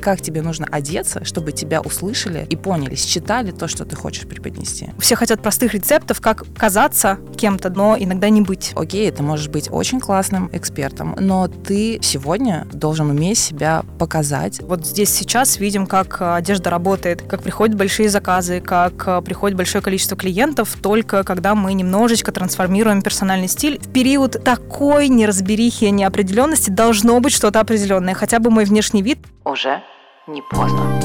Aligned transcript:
как 0.00 0.20
тебе 0.20 0.42
нужно 0.42 0.66
одеться, 0.70 1.24
чтобы 1.24 1.52
тебя 1.52 1.80
услышали 1.80 2.46
и 2.48 2.56
поняли, 2.56 2.94
считали 2.94 3.50
то, 3.50 3.68
что 3.68 3.84
ты 3.84 3.96
хочешь 3.96 4.26
преподнести. 4.26 4.90
Все 4.98 5.16
хотят 5.16 5.42
простых 5.42 5.74
рецептов, 5.74 6.20
как 6.20 6.44
казаться 6.56 7.18
кем-то, 7.36 7.70
но 7.70 7.96
иногда 7.98 8.28
не 8.28 8.40
быть. 8.40 8.72
Окей, 8.74 9.10
ты 9.10 9.22
можешь 9.22 9.48
быть 9.48 9.68
очень 9.70 10.00
классным 10.00 10.50
экспертом, 10.52 11.16
но 11.18 11.48
ты 11.48 11.98
сегодня 12.02 12.66
должен 12.72 13.10
уметь 13.10 13.38
себя 13.38 13.84
показать. 13.98 14.60
Вот 14.62 14.86
здесь 14.86 15.10
сейчас 15.10 15.58
видим, 15.58 15.86
как 15.86 16.20
э, 16.20 16.34
одежда 16.34 16.70
работает, 16.70 17.22
как 17.22 17.42
приходят 17.42 17.76
большие 17.76 18.08
заказы, 18.08 18.60
как 18.60 19.06
э, 19.06 19.22
приходит 19.22 19.56
большое 19.56 19.82
количество 19.82 20.16
клиентов, 20.16 20.76
только 20.80 21.22
когда 21.24 21.54
мы 21.54 21.74
немножечко 21.74 22.32
трансформируем 22.32 23.02
персональный 23.02 23.48
стиль. 23.48 23.78
В 23.80 23.92
период 23.92 24.42
такой 24.44 25.08
неразберихи 25.08 25.84
и 25.84 25.90
неопределенности 25.90 26.70
должно 26.70 27.20
быть 27.20 27.32
что-то 27.32 27.60
определенное, 27.60 28.14
хотя 28.14 28.38
бы 28.38 28.50
мой 28.50 28.64
внешний 28.64 29.02
вид. 29.02 29.18
Уже 29.44 29.82
не 30.30 30.42
поздно. 30.42 31.00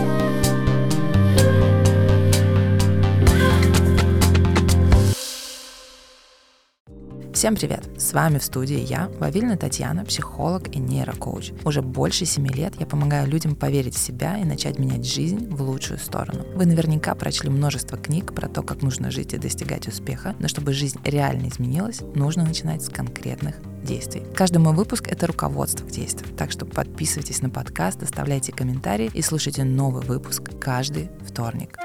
Всем 7.33 7.55
привет! 7.55 7.89
С 7.97 8.13
вами 8.13 8.37
в 8.37 8.43
студии 8.43 8.79
я, 8.79 9.09
Вавильна 9.19 9.57
Татьяна, 9.57 10.05
психолог 10.05 10.73
и 10.73 10.79
нейрокоуч. 10.79 11.51
Уже 11.65 11.81
больше 11.81 12.25
семи 12.25 12.49
лет 12.49 12.75
я 12.79 12.85
помогаю 12.85 13.27
людям 13.27 13.55
поверить 13.55 13.95
в 13.95 13.99
себя 13.99 14.37
и 14.37 14.45
начать 14.45 14.79
менять 14.79 15.05
жизнь 15.05 15.49
в 15.49 15.61
лучшую 15.61 15.99
сторону. 15.99 16.45
Вы 16.55 16.65
наверняка 16.65 17.13
прочли 17.13 17.49
множество 17.49 17.97
книг 17.97 18.33
про 18.33 18.47
то, 18.47 18.63
как 18.63 18.81
нужно 18.83 19.11
жить 19.11 19.33
и 19.33 19.37
достигать 19.37 19.87
успеха, 19.87 20.33
но 20.39 20.47
чтобы 20.47 20.71
жизнь 20.71 20.99
реально 21.03 21.49
изменилась, 21.49 22.01
нужно 22.15 22.45
начинать 22.45 22.83
с 22.83 22.89
конкретных 22.89 23.55
действий. 23.85 24.23
Каждый 24.35 24.57
мой 24.57 24.73
выпуск— 24.73 25.07
это 25.09 25.27
руководство 25.27 25.85
к 25.85 25.91
действию, 25.91 26.33
так 26.35 26.51
что 26.51 26.65
подписывайтесь 26.65 27.41
на 27.41 27.49
подкаст, 27.49 28.03
оставляйте 28.03 28.51
комментарии 28.51 29.09
и 29.13 29.21
слушайте 29.21 29.63
новый 29.63 30.03
выпуск 30.03 30.43
каждый 30.59 31.09
вторник. 31.25 31.77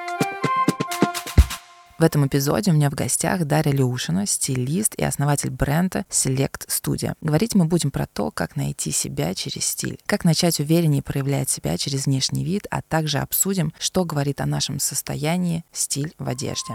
В 2.00 2.02
этом 2.02 2.26
эпизоде 2.26 2.70
у 2.70 2.74
меня 2.74 2.88
в 2.88 2.94
гостях 2.94 3.44
Дарья 3.44 3.72
Леушина, 3.72 4.24
стилист 4.24 4.94
и 4.94 5.04
основатель 5.04 5.50
бренда 5.50 6.06
Select 6.08 6.66
Studio. 6.68 7.12
Говорить 7.20 7.54
мы 7.54 7.66
будем 7.66 7.90
про 7.90 8.06
то, 8.06 8.30
как 8.30 8.56
найти 8.56 8.90
себя 8.90 9.34
через 9.34 9.66
стиль, 9.66 9.98
как 10.06 10.24
начать 10.24 10.60
увереннее 10.60 11.02
проявлять 11.02 11.50
себя 11.50 11.76
через 11.76 12.06
внешний 12.06 12.42
вид, 12.42 12.66
а 12.70 12.80
также 12.80 13.18
обсудим, 13.18 13.74
что 13.78 14.06
говорит 14.06 14.40
о 14.40 14.46
нашем 14.46 14.80
состоянии 14.80 15.62
стиль 15.72 16.14
в 16.18 16.26
одежде. 16.26 16.72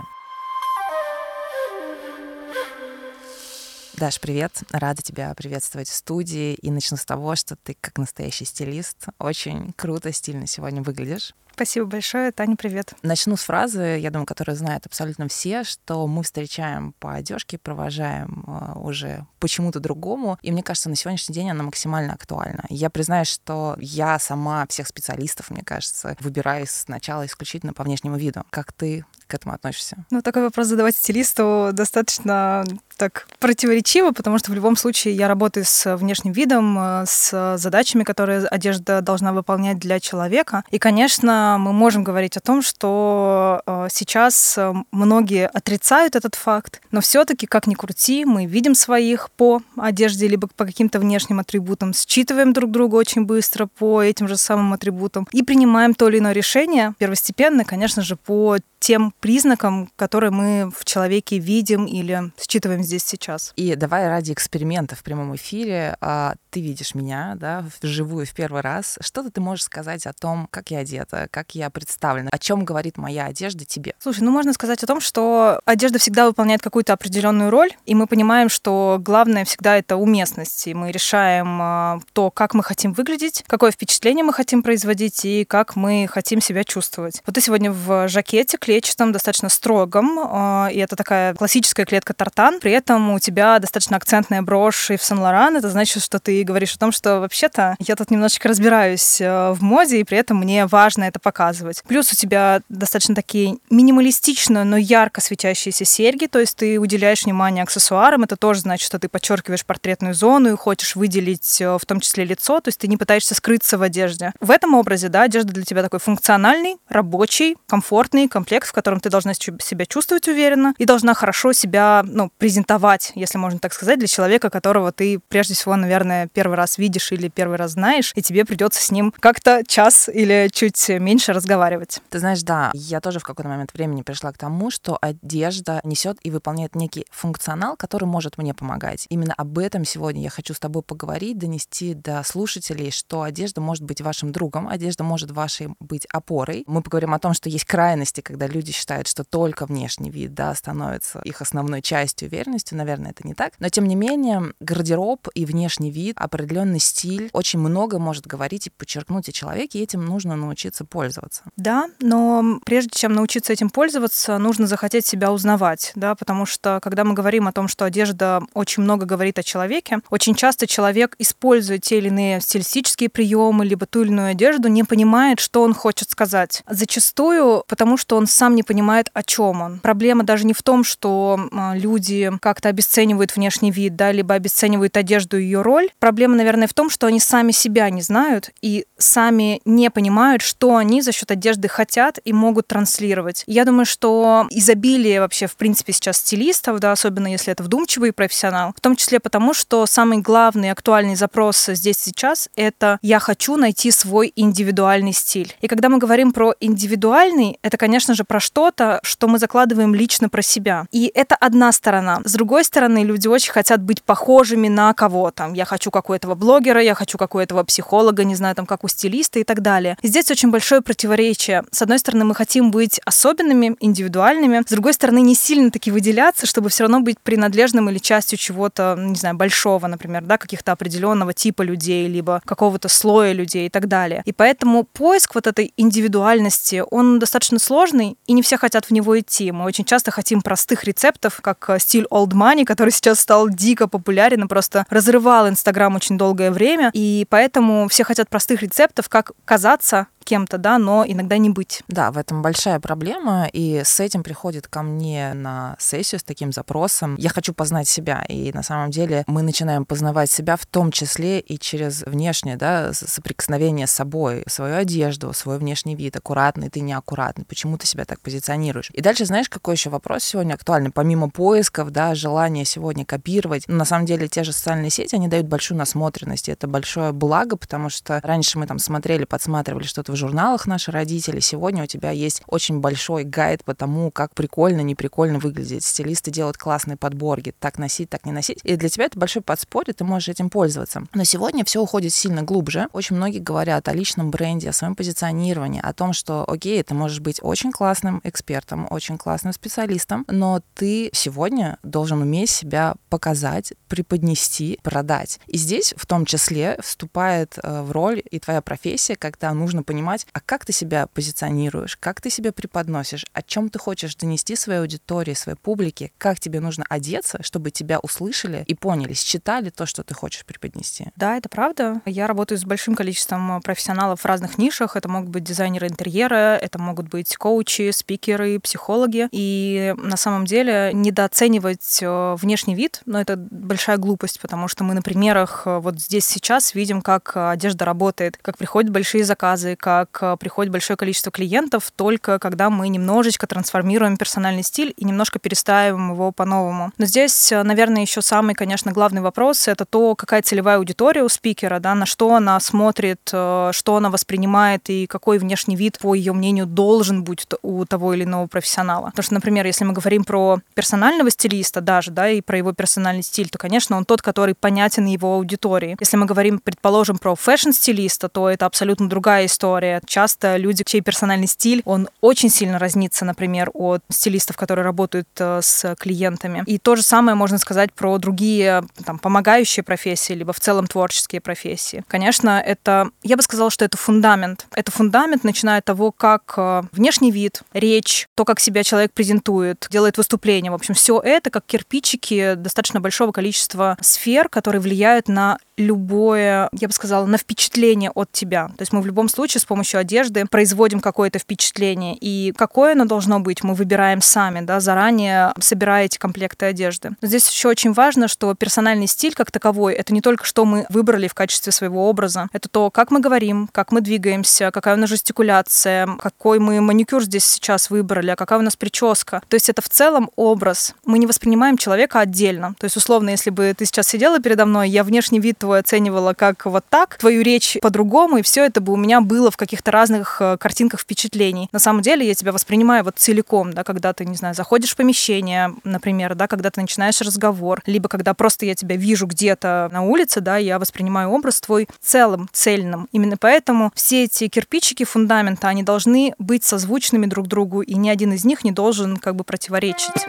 Даш, 3.97 4.19
привет. 4.19 4.51
Рада 4.71 5.01
тебя 5.01 5.33
приветствовать 5.35 5.87
в 5.87 5.93
студии. 5.93 6.55
И 6.55 6.69
начну 6.69 6.97
с 6.97 7.05
того, 7.05 7.37
что 7.37 7.55
ты, 7.55 7.77
как 7.79 7.97
настоящий 7.97 8.43
стилист, 8.43 9.05
очень 9.19 9.71
круто, 9.77 10.11
стильно 10.11 10.47
сегодня 10.47 10.81
выглядишь. 10.81 11.33
Спасибо 11.53 11.85
большое. 11.85 12.33
Таня, 12.33 12.57
привет. 12.57 12.93
Начну 13.01 13.37
с 13.37 13.43
фразы, 13.43 13.97
я 14.01 14.11
думаю, 14.11 14.25
которую 14.25 14.57
знают 14.57 14.85
абсолютно 14.85 15.29
все, 15.29 15.63
что 15.63 16.05
мы 16.05 16.23
встречаем 16.23 16.91
по 16.99 17.13
одежке, 17.13 17.57
провожаем 17.57 18.43
э, 18.45 18.77
уже 18.79 19.25
почему-то 19.39 19.79
другому. 19.79 20.37
И 20.41 20.51
мне 20.51 20.61
кажется, 20.61 20.89
на 20.89 20.97
сегодняшний 20.97 21.33
день 21.33 21.51
она 21.51 21.63
максимально 21.63 22.11
актуальна. 22.11 22.65
Я 22.67 22.89
признаюсь, 22.89 23.29
что 23.29 23.77
я 23.79 24.19
сама 24.19 24.67
всех 24.67 24.89
специалистов, 24.89 25.49
мне 25.49 25.63
кажется, 25.63 26.17
выбираю 26.19 26.65
сначала 26.67 27.25
исключительно 27.25 27.71
по 27.71 27.85
внешнему 27.85 28.17
виду. 28.17 28.43
Как 28.49 28.73
ты 28.73 29.05
к 29.27 29.33
этому 29.33 29.53
относишься? 29.53 29.97
Ну, 30.11 30.21
такой 30.21 30.43
вопрос 30.43 30.67
задавать 30.67 30.95
стилисту 30.95 31.69
достаточно 31.73 32.63
так 32.97 33.27
противоречиво, 33.39 34.11
потому 34.11 34.37
что 34.37 34.51
в 34.51 34.55
любом 34.55 34.75
случае 34.77 35.15
я 35.15 35.27
работаю 35.27 35.65
с 35.65 35.95
внешним 35.97 36.31
видом, 36.31 36.77
э, 36.79 37.03
с 37.05 37.57
задачами, 37.57 38.03
которые 38.03 38.45
одежда 38.45 39.01
должна 39.01 39.33
выполнять 39.33 39.77
для 39.79 39.99
человека. 39.99 40.63
И, 40.71 40.79
конечно, 40.79 41.57
мы 41.59 41.73
можем 41.73 42.03
говорить 42.03 42.37
о 42.37 42.39
том, 42.39 42.61
что 42.61 43.61
э, 43.65 43.87
сейчас 43.91 44.57
э, 44.57 44.73
многие 44.91 45.47
отрицают 45.47 46.15
этот 46.15 46.35
факт, 46.35 46.81
но 46.91 47.01
все-таки, 47.01 47.45
как 47.47 47.67
ни 47.67 47.73
крути, 47.73 48.25
мы 48.25 48.45
видим 48.45 48.75
своих 48.75 49.29
по 49.31 49.61
одежде 49.77 50.27
либо 50.27 50.47
по 50.55 50.65
каким-то 50.65 50.99
внешним 50.99 51.39
атрибутам, 51.39 51.93
считываем 51.93 52.53
друг 52.53 52.71
друга 52.71 52.95
очень 52.95 53.25
быстро 53.25 53.67
по 53.67 54.01
этим 54.01 54.27
же 54.27 54.37
самым 54.37 54.73
атрибутам 54.73 55.27
и 55.31 55.43
принимаем 55.43 55.93
то 55.93 56.07
или 56.07 56.19
иное 56.19 56.33
решение 56.33 56.93
первостепенно, 56.97 57.65
конечно 57.65 58.01
же, 58.01 58.15
по 58.15 58.57
тем 58.85 59.15
признакам, 59.19 59.89
которые 59.95 60.29
мы 60.29 60.69
в 60.69 60.85
человеке 60.85 61.39
видим 61.39 61.85
или 61.85 62.31
считываем 62.39 62.83
здесь 62.83 63.03
сейчас. 63.03 63.51
И 63.55 63.73
давай 63.73 64.07
ради 64.07 64.31
эксперимента 64.31 64.95
в 64.95 65.01
прямом 65.01 65.35
эфире. 65.35 65.97
А, 66.01 66.35
ты 66.51 66.61
видишь 66.61 66.93
меня, 66.93 67.33
да, 67.35 67.65
вживую 67.81 68.27
в 68.27 68.33
первый 68.35 68.61
раз. 68.61 68.99
Что 69.01 69.27
ты 69.27 69.41
можешь 69.41 69.65
сказать 69.65 70.05
о 70.05 70.13
том, 70.13 70.47
как 70.51 70.69
я 70.69 70.79
одета, 70.79 71.27
как 71.31 71.55
я 71.55 71.71
представлена, 71.71 72.29
о 72.31 72.37
чем 72.37 72.63
говорит 72.63 72.97
моя 72.99 73.25
одежда 73.25 73.65
тебе? 73.65 73.95
Слушай, 73.97 74.21
ну 74.21 74.29
можно 74.29 74.53
сказать 74.53 74.83
о 74.83 74.87
том, 74.87 75.01
что 75.01 75.59
одежда 75.65 75.97
всегда 75.97 76.27
выполняет 76.27 76.61
какую-то 76.61 76.93
определенную 76.93 77.49
роль, 77.49 77.71
и 77.87 77.95
мы 77.95 78.05
понимаем, 78.05 78.49
что 78.49 78.99
главное 79.01 79.45
всегда 79.45 79.77
это 79.77 79.97
уместность, 79.97 80.67
и 80.67 80.75
мы 80.75 80.91
решаем 80.91 81.59
а, 81.59 81.99
то, 82.13 82.29
как 82.29 82.53
мы 82.53 82.61
хотим 82.61 82.93
выглядеть, 82.93 83.43
какое 83.47 83.71
впечатление 83.71 84.23
мы 84.23 84.31
хотим 84.31 84.61
производить 84.61 85.25
и 85.25 85.43
как 85.43 85.75
мы 85.75 86.07
хотим 86.07 86.39
себя 86.39 86.63
чувствовать. 86.63 87.23
Вот 87.25 87.33
ты 87.33 87.41
сегодня 87.41 87.71
в 87.71 88.07
жакете, 88.07 88.59
клетчатом, 88.75 89.13
достаточно 89.13 89.47
строгом, 89.47 90.19
а, 90.19 90.67
и 90.69 90.77
это 90.79 90.97
такая 90.97 91.33
классическая 91.33 91.85
клетка 91.85 92.13
тартан. 92.13 92.59
При 92.59 92.73
этом 92.73 93.11
у 93.11 93.19
тебя 93.19 93.57
достаточно 93.59 93.95
акцентная 93.95 94.41
брошь 94.41 94.91
и 94.91 94.97
в 94.97 95.03
Сен-Лоран. 95.03 95.55
Это 95.55 95.69
значит, 95.69 96.03
что 96.03 96.19
ты 96.19 96.43
говоришь 96.43 96.75
о 96.75 96.79
том, 96.79 96.91
что 96.91 97.21
вообще-то 97.21 97.77
я 97.79 97.95
тут 97.95 98.11
немножечко 98.11 98.49
разбираюсь 98.49 99.19
а, 99.21 99.53
в 99.53 99.61
моде, 99.61 100.01
и 100.01 100.03
при 100.03 100.17
этом 100.17 100.37
мне 100.39 100.65
важно 100.65 101.05
это 101.05 101.21
показывать. 101.21 101.83
Плюс 101.87 102.11
у 102.11 102.15
тебя 102.17 102.59
достаточно 102.67 103.15
такие 103.15 103.59
минималистично, 103.69 104.65
но 104.65 104.75
ярко 104.75 105.21
светящиеся 105.21 105.85
серьги, 105.85 106.25
то 106.25 106.39
есть 106.39 106.57
ты 106.57 106.77
уделяешь 106.77 107.23
внимание 107.23 107.63
аксессуарам. 107.63 108.23
Это 108.23 108.35
тоже 108.35 108.61
значит, 108.61 108.85
что 108.85 108.99
ты 108.99 109.07
подчеркиваешь 109.07 109.65
портретную 109.65 110.13
зону 110.13 110.51
и 110.51 110.57
хочешь 110.57 110.97
выделить 110.97 111.61
а, 111.61 111.77
в 111.77 111.85
том 111.85 112.01
числе 112.01 112.25
лицо, 112.25 112.59
то 112.59 112.67
есть 112.67 112.79
ты 112.79 112.89
не 112.89 112.97
пытаешься 112.97 113.35
скрыться 113.35 113.77
в 113.77 113.83
одежде. 113.83 114.33
В 114.41 114.51
этом 114.51 114.73
образе, 114.73 115.07
да, 115.07 115.21
одежда 115.21 115.53
для 115.53 115.63
тебя 115.63 115.81
такой 115.81 115.99
функциональный, 115.99 116.75
рабочий, 116.89 117.55
комфортный 117.67 118.27
комплект 118.27 118.64
в 118.65 118.73
котором 118.73 118.99
ты 118.99 119.09
должна 119.09 119.33
себя 119.33 119.85
чувствовать 119.85 120.27
уверенно 120.27 120.73
и 120.77 120.85
должна 120.85 121.13
хорошо 121.13 121.53
себя 121.53 122.03
ну, 122.05 122.31
презентовать, 122.37 123.11
если 123.15 123.37
можно 123.37 123.59
так 123.59 123.73
сказать, 123.73 123.99
для 123.99 124.07
человека, 124.07 124.49
которого 124.49 124.91
ты 124.91 125.19
прежде 125.27 125.53
всего, 125.53 125.75
наверное, 125.75 126.27
первый 126.27 126.55
раз 126.55 126.77
видишь 126.77 127.11
или 127.11 127.29
первый 127.29 127.57
раз 127.57 127.71
знаешь, 127.71 128.11
и 128.15 128.21
тебе 128.21 128.45
придется 128.45 128.81
с 128.81 128.91
ним 128.91 129.13
как-то 129.19 129.63
час 129.67 130.09
или 130.09 130.49
чуть 130.51 130.89
меньше 130.89 131.33
разговаривать. 131.33 132.01
Ты 132.09 132.19
знаешь, 132.19 132.43
да, 132.43 132.71
я 132.73 133.01
тоже 133.01 133.19
в 133.19 133.23
какой-то 133.23 133.49
момент 133.49 133.73
времени 133.73 134.01
пришла 134.01 134.31
к 134.31 134.37
тому, 134.37 134.71
что 134.71 134.97
одежда 135.01 135.81
несет 135.83 136.17
и 136.23 136.31
выполняет 136.31 136.75
некий 136.75 137.05
функционал, 137.11 137.75
который 137.75 138.05
может 138.05 138.37
мне 138.37 138.53
помогать. 138.53 139.05
Именно 139.09 139.33
об 139.35 139.57
этом 139.57 139.85
сегодня 139.85 140.21
я 140.21 140.29
хочу 140.29 140.53
с 140.53 140.59
тобой 140.59 140.81
поговорить, 140.83 141.37
донести 141.37 141.93
до 141.93 142.23
слушателей, 142.23 142.91
что 142.91 143.21
одежда 143.21 143.61
может 143.61 143.83
быть 143.83 144.01
вашим 144.01 144.31
другом, 144.31 144.67
одежда 144.67 145.03
может 145.03 145.31
вашей 145.31 145.69
быть 145.79 146.05
опорой. 146.11 146.63
Мы 146.67 146.81
поговорим 146.81 147.13
о 147.13 147.19
том, 147.19 147.33
что 147.33 147.49
есть 147.49 147.65
крайности, 147.65 148.21
когда 148.21 148.47
люди 148.55 148.71
считают, 148.71 149.07
что 149.07 149.23
только 149.23 149.65
внешний 149.65 150.09
вид, 150.09 150.33
да, 150.33 150.55
становится 150.55 151.19
их 151.23 151.41
основной 151.41 151.81
частью 151.81 152.29
уверенности. 152.29 152.73
Наверное, 152.73 153.11
это 153.11 153.27
не 153.27 153.33
так. 153.33 153.53
Но, 153.59 153.69
тем 153.69 153.85
не 153.85 153.95
менее, 153.95 154.53
гардероб 154.59 155.27
и 155.33 155.45
внешний 155.45 155.91
вид, 155.91 156.15
определенный 156.17 156.79
стиль 156.79 157.29
очень 157.33 157.59
много 157.59 157.99
может 157.99 158.25
говорить 158.25 158.67
и 158.67 158.69
подчеркнуть 158.69 159.29
о 159.29 159.31
человеке, 159.31 159.79
и 159.79 159.83
этим 159.83 160.05
нужно 160.05 160.35
научиться 160.35 160.85
пользоваться. 160.85 161.43
Да, 161.57 161.89
но 161.99 162.59
прежде 162.65 162.91
чем 162.93 163.13
научиться 163.13 163.53
этим 163.53 163.69
пользоваться, 163.69 164.37
нужно 164.37 164.67
захотеть 164.67 165.05
себя 165.05 165.31
узнавать, 165.31 165.91
да, 165.95 166.15
потому 166.15 166.45
что, 166.45 166.79
когда 166.81 167.03
мы 167.03 167.13
говорим 167.13 167.47
о 167.47 167.51
том, 167.51 167.67
что 167.67 167.85
одежда 167.85 168.41
очень 168.53 168.83
много 168.83 169.05
говорит 169.05 169.37
о 169.37 169.43
человеке, 169.43 169.99
очень 170.09 170.35
часто 170.35 170.67
человек 170.67 171.15
использует 171.19 171.81
те 171.81 171.97
или 171.97 172.07
иные 172.07 172.41
стилистические 172.41 173.09
приемы, 173.09 173.65
либо 173.65 173.85
ту 173.85 174.01
или 174.03 174.09
иную 174.09 174.29
одежду, 174.29 174.69
не 174.69 174.83
понимает, 174.83 175.39
что 175.39 175.61
он 175.61 175.73
хочет 175.73 176.09
сказать. 176.09 176.63
Зачастую, 176.69 177.63
потому 177.67 177.97
что 177.97 178.15
он 178.15 178.27
сам 178.35 178.55
не 178.55 178.63
понимает, 178.63 179.09
о 179.13 179.23
чем 179.23 179.61
он. 179.61 179.79
Проблема 179.79 180.23
даже 180.23 180.45
не 180.45 180.53
в 180.53 180.61
том, 180.61 180.83
что 180.83 181.49
люди 181.73 182.31
как-то 182.41 182.69
обесценивают 182.69 183.35
внешний 183.35 183.71
вид, 183.71 183.95
да, 183.95 184.11
либо 184.11 184.35
обесценивают 184.35 184.97
одежду 184.97 185.37
и 185.37 185.43
ее 185.43 185.61
роль. 185.61 185.89
Проблема, 185.99 186.35
наверное, 186.35 186.67
в 186.67 186.73
том, 186.73 186.89
что 186.89 187.07
они 187.07 187.19
сами 187.19 187.51
себя 187.51 187.89
не 187.89 188.01
знают 188.01 188.51
и 188.61 188.85
сами 188.97 189.61
не 189.65 189.89
понимают, 189.89 190.41
что 190.41 190.75
они 190.75 191.01
за 191.01 191.11
счет 191.11 191.31
одежды 191.31 191.67
хотят 191.67 192.19
и 192.23 192.33
могут 192.33 192.67
транслировать. 192.67 193.43
Я 193.47 193.65
думаю, 193.65 193.85
что 193.85 194.47
изобилие 194.49 195.19
вообще, 195.19 195.47
в 195.47 195.55
принципе, 195.55 195.93
сейчас 195.93 196.17
стилистов, 196.17 196.79
да, 196.79 196.91
особенно 196.91 197.27
если 197.27 197.51
это 197.51 197.63
вдумчивый 197.63 198.13
профессионал, 198.13 198.73
в 198.75 198.81
том 198.81 198.95
числе 198.95 199.19
потому, 199.19 199.53
что 199.53 199.85
самый 199.85 200.19
главный 200.19 200.71
актуальный 200.71 201.15
запрос 201.15 201.65
здесь 201.65 201.97
сейчас— 201.97 202.49
это 202.55 202.99
«я 203.01 203.19
хочу 203.19 203.57
найти 203.57 203.91
свой 203.91 204.31
индивидуальный 204.35 205.13
стиль». 205.13 205.55
И 205.61 205.67
когда 205.67 205.89
мы 205.89 205.97
говорим 205.97 206.31
про 206.31 206.53
индивидуальный, 206.59 207.59
это, 207.61 207.77
конечно 207.77 208.13
же, 208.13 208.23
про 208.23 208.39
что-то, 208.39 208.99
что 209.03 209.27
мы 209.27 209.39
закладываем 209.39 209.93
лично 209.93 210.29
про 210.29 210.41
себя. 210.41 210.85
И 210.91 211.11
это 211.13 211.35
одна 211.35 211.71
сторона. 211.71 212.21
С 212.23 212.33
другой 212.33 212.63
стороны, 212.63 213.03
люди 213.03 213.27
очень 213.27 213.51
хотят 213.51 213.81
быть 213.81 214.01
похожими 214.03 214.67
на 214.67 214.93
кого-то. 214.93 215.51
Я 215.53 215.65
хочу 215.65 215.91
как 215.91 216.09
у 216.09 216.13
этого 216.13 216.35
блогера, 216.35 216.81
я 216.81 216.95
хочу 216.95 217.17
как 217.17 217.35
у 217.35 217.39
этого 217.39 217.63
психолога, 217.63 218.23
не 218.23 218.35
знаю, 218.35 218.55
там, 218.55 218.65
как 218.65 218.83
у 218.83 218.87
стилиста 218.95 219.39
и 219.39 219.43
так 219.43 219.61
далее. 219.61 219.97
Здесь 220.01 220.31
очень 220.31 220.51
большое 220.51 220.81
противоречие. 220.81 221.63
С 221.71 221.81
одной 221.81 221.99
стороны, 221.99 222.25
мы 222.25 222.33
хотим 222.35 222.71
быть 222.71 222.99
особенными, 223.05 223.75
индивидуальными. 223.79 224.63
С 224.65 224.71
другой 224.71 224.93
стороны, 224.93 225.21
не 225.21 225.35
сильно 225.35 225.69
таки 225.69 225.91
выделяться, 225.91 226.45
чтобы 226.45 226.69
все 226.69 226.83
равно 226.83 227.01
быть 227.01 227.19
принадлежным 227.19 227.89
или 227.89 227.97
частью 227.97 228.37
чего-то, 228.37 228.95
не 228.97 229.15
знаю, 229.15 229.35
большого, 229.35 229.87
например, 229.87 230.23
да, 230.23 230.37
каких-то 230.37 230.71
определенного 230.71 231.33
типа 231.33 231.61
людей, 231.61 232.07
либо 232.07 232.41
какого-то 232.45 232.87
слоя 232.87 233.33
людей 233.33 233.67
и 233.67 233.69
так 233.69 233.87
далее. 233.87 234.21
И 234.25 234.31
поэтому 234.31 234.83
поиск 234.83 235.35
вот 235.35 235.47
этой 235.47 235.73
индивидуальности, 235.77 236.83
он 236.89 237.19
достаточно 237.19 237.59
сложный, 237.59 238.17
и 238.27 238.33
не 238.33 238.41
все 238.41 238.57
хотят 238.57 238.85
в 238.85 238.91
него 238.91 239.19
идти. 239.19 239.51
Мы 239.51 239.65
очень 239.65 239.85
часто 239.85 240.11
хотим 240.11 240.41
простых 240.41 240.83
рецептов, 240.85 241.39
как 241.41 241.69
э, 241.69 241.79
стиль 241.79 242.07
old 242.11 242.29
money, 242.29 242.63
который 242.63 242.91
сейчас 242.91 243.19
стал 243.19 243.49
дико 243.49 243.87
популярен 243.87 244.43
и 244.43 244.47
просто 244.47 244.85
разрывал 244.89 245.49
Инстаграм 245.49 245.95
очень 245.95 246.17
долгое 246.17 246.51
время. 246.51 246.91
И 246.93 247.25
поэтому 247.29 247.87
все 247.89 248.03
хотят 248.03 248.29
простых 248.29 248.61
рецептов, 248.61 248.74
как 249.09 249.31
казаться 249.45 250.07
кем-то, 250.25 250.57
да, 250.57 250.77
но 250.77 251.05
иногда 251.07 251.37
не 251.37 251.49
быть. 251.49 251.83
Да, 251.87 252.11
в 252.11 252.17
этом 252.17 252.41
большая 252.41 252.79
проблема, 252.79 253.47
и 253.53 253.83
с 253.85 253.99
этим 253.99 254.23
приходит 254.23 254.67
ко 254.67 254.81
мне 254.81 255.33
на 255.33 255.75
сессию 255.79 256.19
с 256.19 256.23
таким 256.23 256.51
запросом. 256.51 257.15
Я 257.17 257.29
хочу 257.29 257.53
познать 257.53 257.87
себя, 257.87 258.25
и 258.27 258.51
на 258.51 258.63
самом 258.63 258.91
деле 258.91 259.23
мы 259.27 259.43
начинаем 259.43 259.85
познавать 259.85 260.29
себя 260.29 260.57
в 260.57 260.65
том 260.65 260.91
числе 260.91 261.39
и 261.39 261.57
через 261.59 262.01
внешнее, 262.01 262.57
да, 262.57 262.91
соприкосновение 262.93 263.87
с 263.87 263.91
собой, 263.91 264.43
свою 264.47 264.75
одежду, 264.75 265.31
свой 265.33 265.59
внешний 265.59 265.95
вид, 265.95 266.15
аккуратный 266.15 266.69
ты, 266.69 266.79
неаккуратный, 266.79 267.45
почему 267.45 267.77
ты 267.77 267.85
себя 267.85 268.05
так 268.05 268.19
позиционируешь. 268.19 268.89
И 268.91 269.01
дальше 269.01 269.25
знаешь, 269.25 269.47
какой 269.47 269.75
еще 269.75 269.89
вопрос 269.91 270.23
сегодня 270.23 270.55
актуальный? 270.55 270.89
Помимо 270.89 271.29
поисков, 271.29 271.91
да, 271.91 272.15
желания 272.15 272.65
сегодня 272.65 273.05
копировать, 273.05 273.65
ну, 273.67 273.75
на 273.75 273.85
самом 273.85 274.07
деле 274.07 274.27
те 274.27 274.43
же 274.43 274.51
социальные 274.51 274.89
сети, 274.89 275.15
они 275.15 275.27
дают 275.27 275.45
большую 275.45 275.77
насмотренность, 275.77 276.49
и 276.49 276.51
это 276.51 276.67
большое 276.67 277.11
благо, 277.11 277.57
потому 277.57 277.89
что 277.89 278.19
раньше 278.23 278.57
мы 278.57 278.65
там 278.65 278.79
смотрели, 278.79 279.25
подсматривали 279.25 279.83
что-то 279.83 280.14
журналах 280.15 280.67
наши 280.67 280.91
родители. 280.91 281.39
Сегодня 281.39 281.83
у 281.83 281.87
тебя 281.87 282.11
есть 282.11 282.41
очень 282.47 282.79
большой 282.79 283.23
гайд 283.23 283.63
по 283.63 283.73
тому, 283.75 284.11
как 284.11 284.33
прикольно, 284.33 284.81
неприкольно 284.81 285.39
выглядеть. 285.39 285.83
Стилисты 285.83 286.31
делают 286.31 286.57
классные 286.57 286.97
подборки, 286.97 287.53
так 287.59 287.77
носить, 287.77 288.09
так 288.09 288.25
не 288.25 288.31
носить. 288.31 288.59
И 288.63 288.75
для 288.75 288.89
тебя 288.89 289.05
это 289.05 289.19
большой 289.19 289.41
подспорье, 289.41 289.93
ты 289.93 290.03
можешь 290.03 290.29
этим 290.29 290.49
пользоваться. 290.49 291.03
Но 291.13 291.23
сегодня 291.23 291.65
все 291.65 291.81
уходит 291.81 292.13
сильно 292.13 292.43
глубже. 292.43 292.87
Очень 292.93 293.15
многие 293.15 293.39
говорят 293.39 293.87
о 293.87 293.93
личном 293.93 294.31
бренде, 294.31 294.69
о 294.69 294.73
своем 294.73 294.95
позиционировании, 294.95 295.81
о 295.81 295.93
том, 295.93 296.13
что, 296.13 296.45
окей, 296.47 296.81
ты 296.83 296.93
можешь 296.93 297.19
быть 297.19 297.39
очень 297.41 297.71
классным 297.71 298.21
экспертом, 298.23 298.87
очень 298.89 299.17
классным 299.17 299.53
специалистом, 299.53 300.25
но 300.27 300.61
ты 300.73 301.09
сегодня 301.13 301.77
должен 301.83 302.21
уметь 302.21 302.49
себя 302.49 302.95
показать, 303.09 303.73
преподнести, 303.87 304.79
продать. 304.83 305.39
И 305.47 305.57
здесь 305.57 305.93
в 305.97 306.05
том 306.05 306.25
числе 306.25 306.77
вступает 306.81 307.57
э, 307.61 307.81
в 307.81 307.91
роль 307.91 308.21
и 308.29 308.39
твоя 308.39 308.61
профессия, 308.61 309.15
когда 309.15 309.53
нужно 309.53 309.83
понимать, 309.83 310.04
понимать, 310.05 310.27
а 310.33 310.39
как 310.39 310.65
ты 310.65 310.71
себя 310.71 311.07
позиционируешь, 311.07 311.97
как 311.97 312.21
ты 312.21 312.29
себя 312.29 312.51
преподносишь, 312.51 313.25
о 313.33 313.41
чем 313.41 313.69
ты 313.69 313.79
хочешь 313.79 314.15
донести 314.15 314.55
своей 314.55 314.79
аудитории, 314.81 315.33
своей 315.33 315.57
публике, 315.57 316.11
как 316.19 316.39
тебе 316.39 316.59
нужно 316.59 316.85
одеться, 316.89 317.41
чтобы 317.41 317.71
тебя 317.71 317.99
услышали 317.99 318.63
и 318.67 318.75
поняли, 318.75 319.13
считали 319.13 319.71
то, 319.71 319.85
что 319.87 320.03
ты 320.03 320.13
хочешь 320.13 320.45
преподнести. 320.45 321.07
Да, 321.15 321.37
это 321.37 321.49
правда. 321.49 322.01
Я 322.05 322.27
работаю 322.27 322.59
с 322.59 322.65
большим 322.65 322.95
количеством 322.95 323.61
профессионалов 323.61 324.21
в 324.21 324.25
разных 324.25 324.57
нишах. 324.59 324.95
Это 324.95 325.09
могут 325.09 325.29
быть 325.29 325.43
дизайнеры 325.43 325.87
интерьера, 325.87 326.55
это 326.55 326.77
могут 326.77 327.07
быть 327.07 327.35
коучи, 327.35 327.91
спикеры, 327.91 328.59
психологи. 328.59 329.27
И 329.31 329.95
на 329.97 330.17
самом 330.17 330.45
деле 330.45 330.91
недооценивать 330.93 331.99
э, 332.01 332.35
внешний 332.39 332.75
вид, 332.75 333.01
но 333.05 333.13
ну, 333.13 333.19
это 333.19 333.35
большая 333.37 333.97
глупость, 333.97 334.39
потому 334.39 334.67
что 334.67 334.83
мы 334.83 334.93
на 334.93 335.01
примерах 335.01 335.63
э, 335.65 335.79
вот 335.79 335.99
здесь 335.99 336.25
сейчас 336.25 336.75
видим, 336.75 337.01
как 337.01 337.35
одежда 337.35 337.85
работает, 337.85 338.37
как 338.41 338.57
приходят 338.57 338.91
большие 338.91 339.23
заказы, 339.23 339.75
как 339.75 339.94
как 340.01 340.33
э, 340.33 340.37
приходит 340.37 340.71
большое 340.71 340.97
количество 340.97 341.31
клиентов 341.31 341.91
только 341.95 342.39
когда 342.39 342.69
мы 342.69 342.89
немножечко 342.89 343.47
трансформируем 343.47 344.17
персональный 344.17 344.63
стиль 344.63 344.93
и 344.97 345.05
немножко 345.05 345.39
перестраиваем 345.39 346.11
его 346.11 346.31
по-новому. 346.31 346.91
Но 346.97 347.05
здесь, 347.05 347.51
э, 347.51 347.63
наверное, 347.63 348.01
еще 348.01 348.21
самый, 348.21 348.55
конечно, 348.55 348.91
главный 348.91 349.21
вопрос— 349.21 349.67
это 349.69 349.85
то, 349.85 350.15
какая 350.15 350.41
целевая 350.41 350.77
аудитория 350.77 351.23
у 351.23 351.29
спикера, 351.29 351.79
да, 351.79 351.95
на 351.95 352.05
что 352.05 352.33
она 352.33 352.59
смотрит, 352.59 353.21
э, 353.31 353.71
что 353.73 353.95
она 353.95 354.09
воспринимает 354.09 354.89
и 354.89 355.07
какой 355.07 355.37
внешний 355.37 355.75
вид, 355.75 355.99
по 355.99 356.13
ее 356.13 356.33
мнению, 356.33 356.65
должен 356.65 357.23
быть 357.23 357.47
у 357.61 357.85
того 357.85 358.13
или 358.13 358.23
иного 358.23 358.47
профессионала. 358.47 359.07
Потому 359.07 359.23
что, 359.23 359.33
например, 359.35 359.65
если 359.65 359.85
мы 359.85 359.93
говорим 359.93 360.23
про 360.23 360.59
персонального 360.73 361.29
стилиста 361.29 361.81
даже, 361.81 362.11
да, 362.11 362.29
и 362.29 362.41
про 362.41 362.57
его 362.57 362.73
персональный 362.73 363.23
стиль, 363.23 363.49
то, 363.49 363.57
конечно, 363.57 363.97
он 363.97 364.05
тот, 364.05 364.21
который 364.21 364.55
понятен 364.55 365.05
его 365.05 365.35
аудитории. 365.35 365.95
Если 365.99 366.17
мы 366.17 366.25
говорим, 366.25 366.59
предположим, 366.59 367.17
про 367.17 367.35
fashion 367.35 367.74
-стилиста, 367.74 368.29
то 368.29 368.49
это 368.49 368.65
абсолютно 368.65 369.07
другая 369.07 369.45
история 369.45 369.84
история. 369.85 370.01
Часто 370.05 370.57
люди, 370.57 370.83
чей 370.85 371.01
персональный 371.01 371.47
стиль, 371.47 371.81
он 371.85 372.09
очень 372.21 372.49
сильно 372.49 372.79
разнится, 372.79 373.25
например, 373.25 373.69
от 373.73 374.01
стилистов, 374.09 374.57
которые 374.57 374.83
работают 374.85 375.27
э, 375.39 375.59
с 375.61 375.95
клиентами. 375.95 376.63
И 376.65 376.77
то 376.77 376.95
же 376.95 377.01
самое 377.01 377.35
можно 377.35 377.57
сказать 377.57 377.93
про 377.93 378.17
другие 378.17 378.83
там, 379.05 379.19
помогающие 379.19 379.83
профессии, 379.83 380.33
либо 380.33 380.53
в 380.53 380.59
целом 380.59 380.87
творческие 380.87 381.41
профессии. 381.41 382.03
Конечно, 382.07 382.61
это, 382.65 383.09
я 383.23 383.37
бы 383.37 383.43
сказала, 383.43 383.69
что 383.69 383.85
это 383.85 383.97
фундамент. 383.97 384.67
Это 384.75 384.91
фундамент, 384.91 385.43
начиная 385.43 385.79
от 385.79 385.85
того, 385.85 386.11
как 386.11 386.53
э, 386.57 386.83
внешний 386.91 387.31
вид, 387.31 387.61
речь, 387.73 388.27
то, 388.35 388.45
как 388.45 388.59
себя 388.59 388.83
человек 388.83 389.11
презентует, 389.13 389.87
делает 389.89 390.17
выступление. 390.17 390.71
В 390.71 390.75
общем, 390.75 390.93
все 390.93 391.19
это 391.19 391.49
как 391.49 391.65
кирпичики 391.65 392.55
достаточно 392.55 392.99
большого 392.99 393.31
количества 393.31 393.97
сфер, 394.01 394.49
которые 394.49 394.81
влияют 394.81 395.27
на 395.27 395.57
любое, 395.77 396.69
я 396.71 396.87
бы 396.87 396.93
сказала, 396.93 397.25
на 397.25 397.37
впечатление 397.37 398.11
от 398.11 398.31
тебя. 398.31 398.67
То 398.69 398.81
есть 398.81 398.93
мы 398.93 399.01
в 399.01 399.05
любом 399.05 399.29
случае 399.29 399.61
с 399.61 399.65
помощью 399.65 399.74
одежды 399.97 400.45
производим 400.45 400.99
какое-то 400.99 401.39
впечатление. 401.39 402.15
И 402.19 402.53
какое 402.55 402.93
оно 402.93 403.05
должно 403.05 403.39
быть, 403.39 403.63
мы 403.63 403.73
выбираем 403.73 404.21
сами, 404.21 404.61
да, 404.61 404.79
заранее 404.79 405.53
собирая 405.59 406.05
эти 406.05 406.17
комплекты 406.17 406.65
одежды. 406.65 407.11
Но 407.21 407.27
здесь 407.27 407.49
еще 407.49 407.69
очень 407.69 407.93
важно, 407.93 408.27
что 408.27 408.53
персональный 408.53 409.07
стиль 409.07 409.33
как 409.33 409.51
таковой— 409.51 409.93
это 409.95 410.13
не 410.13 410.21
только 410.21 410.45
что 410.45 410.65
мы 410.65 410.85
выбрали 410.89 411.27
в 411.27 411.33
качестве 411.33 411.71
своего 411.71 412.09
образа, 412.09 412.47
это 412.53 412.69
то, 412.69 412.89
как 412.91 413.11
мы 413.11 413.19
говорим, 413.19 413.69
как 413.71 413.91
мы 413.91 414.01
двигаемся, 414.01 414.71
какая 414.71 414.95
у 414.95 414.97
нас 414.97 415.09
жестикуляция, 415.09 416.07
какой 416.19 416.59
мы 416.59 416.81
маникюр 416.81 417.23
здесь 417.23 417.45
сейчас 417.45 417.89
выбрали, 417.89 418.31
а 418.31 418.35
какая 418.35 418.59
у 418.59 418.61
нас 418.61 418.75
прическа. 418.75 419.41
То 419.47 419.55
есть 419.55 419.69
это 419.69 419.81
в 419.81 419.89
целом 419.89 420.29
образ. 420.35 420.93
Мы 421.05 421.19
не 421.19 421.27
воспринимаем 421.27 421.77
человека 421.77 422.19
отдельно. 422.19 422.75
То 422.79 422.85
есть, 422.85 422.97
условно, 422.97 423.29
если 423.29 423.49
бы 423.49 423.73
ты 423.77 423.85
сейчас 423.85 424.07
сидела 424.07 424.39
передо 424.39 424.65
мной, 424.65 424.89
я 424.89 425.03
внешний 425.03 425.39
вид 425.39 425.57
твой 425.59 425.79
оценивала 425.79 426.33
как 426.33 426.65
вот 426.65 426.83
так, 426.89 427.17
твою 427.17 427.41
речь 427.41 427.77
по-другому, 427.81 428.37
и 428.37 428.41
все 428.41 428.65
это 428.65 428.81
бы 428.81 428.93
у 428.93 428.97
меня 428.97 429.21
было 429.21 429.51
в 429.55 429.57
каких-то 429.57 429.89
разных 429.89 430.41
э, 430.41 430.57
картинках 430.57 430.99
впечатлений. 430.99 431.69
На 431.71 431.79
самом 431.79 432.01
деле 432.01 432.27
я 432.27 432.35
тебя 432.35 432.51
воспринимаю 432.51 433.05
вот 433.05 433.15
целиком, 433.17 433.71
да, 433.71 433.85
когда 433.85 434.11
ты, 434.11 434.25
не 434.25 434.35
знаю, 434.35 434.53
заходишь 434.53 434.91
в 434.91 434.97
помещение, 434.97 435.73
например, 435.85 436.35
да, 436.35 436.47
когда 436.47 436.69
ты 436.71 436.81
начинаешь 436.81 437.21
разговор, 437.21 437.81
либо 437.85 438.09
когда 438.09 438.33
просто 438.33 438.65
я 438.65 438.75
тебя 438.75 438.97
вижу 438.97 439.27
где-то 439.27 439.89
на 439.93 440.01
улице, 440.01 440.41
да, 440.41 440.57
я 440.57 440.77
воспринимаю 440.77 441.29
образ 441.29 441.61
твой 441.61 441.87
целым, 442.01 442.49
цельным. 442.51 443.07
Именно 443.13 443.37
поэтому 443.37 443.93
все 443.95 444.25
эти 444.25 444.49
кирпичики 444.49 445.05
фундамента, 445.05 445.69
они 445.69 445.83
должны 445.83 446.33
быть 446.37 446.65
созвучными 446.65 447.25
друг 447.25 447.47
другу, 447.47 447.81
и 447.81 447.95
ни 447.95 448.09
один 448.09 448.33
из 448.33 448.43
них 448.43 448.65
не 448.65 448.73
должен 448.73 449.15
как 449.15 449.37
бы 449.37 449.45
противоречить. 449.45 450.27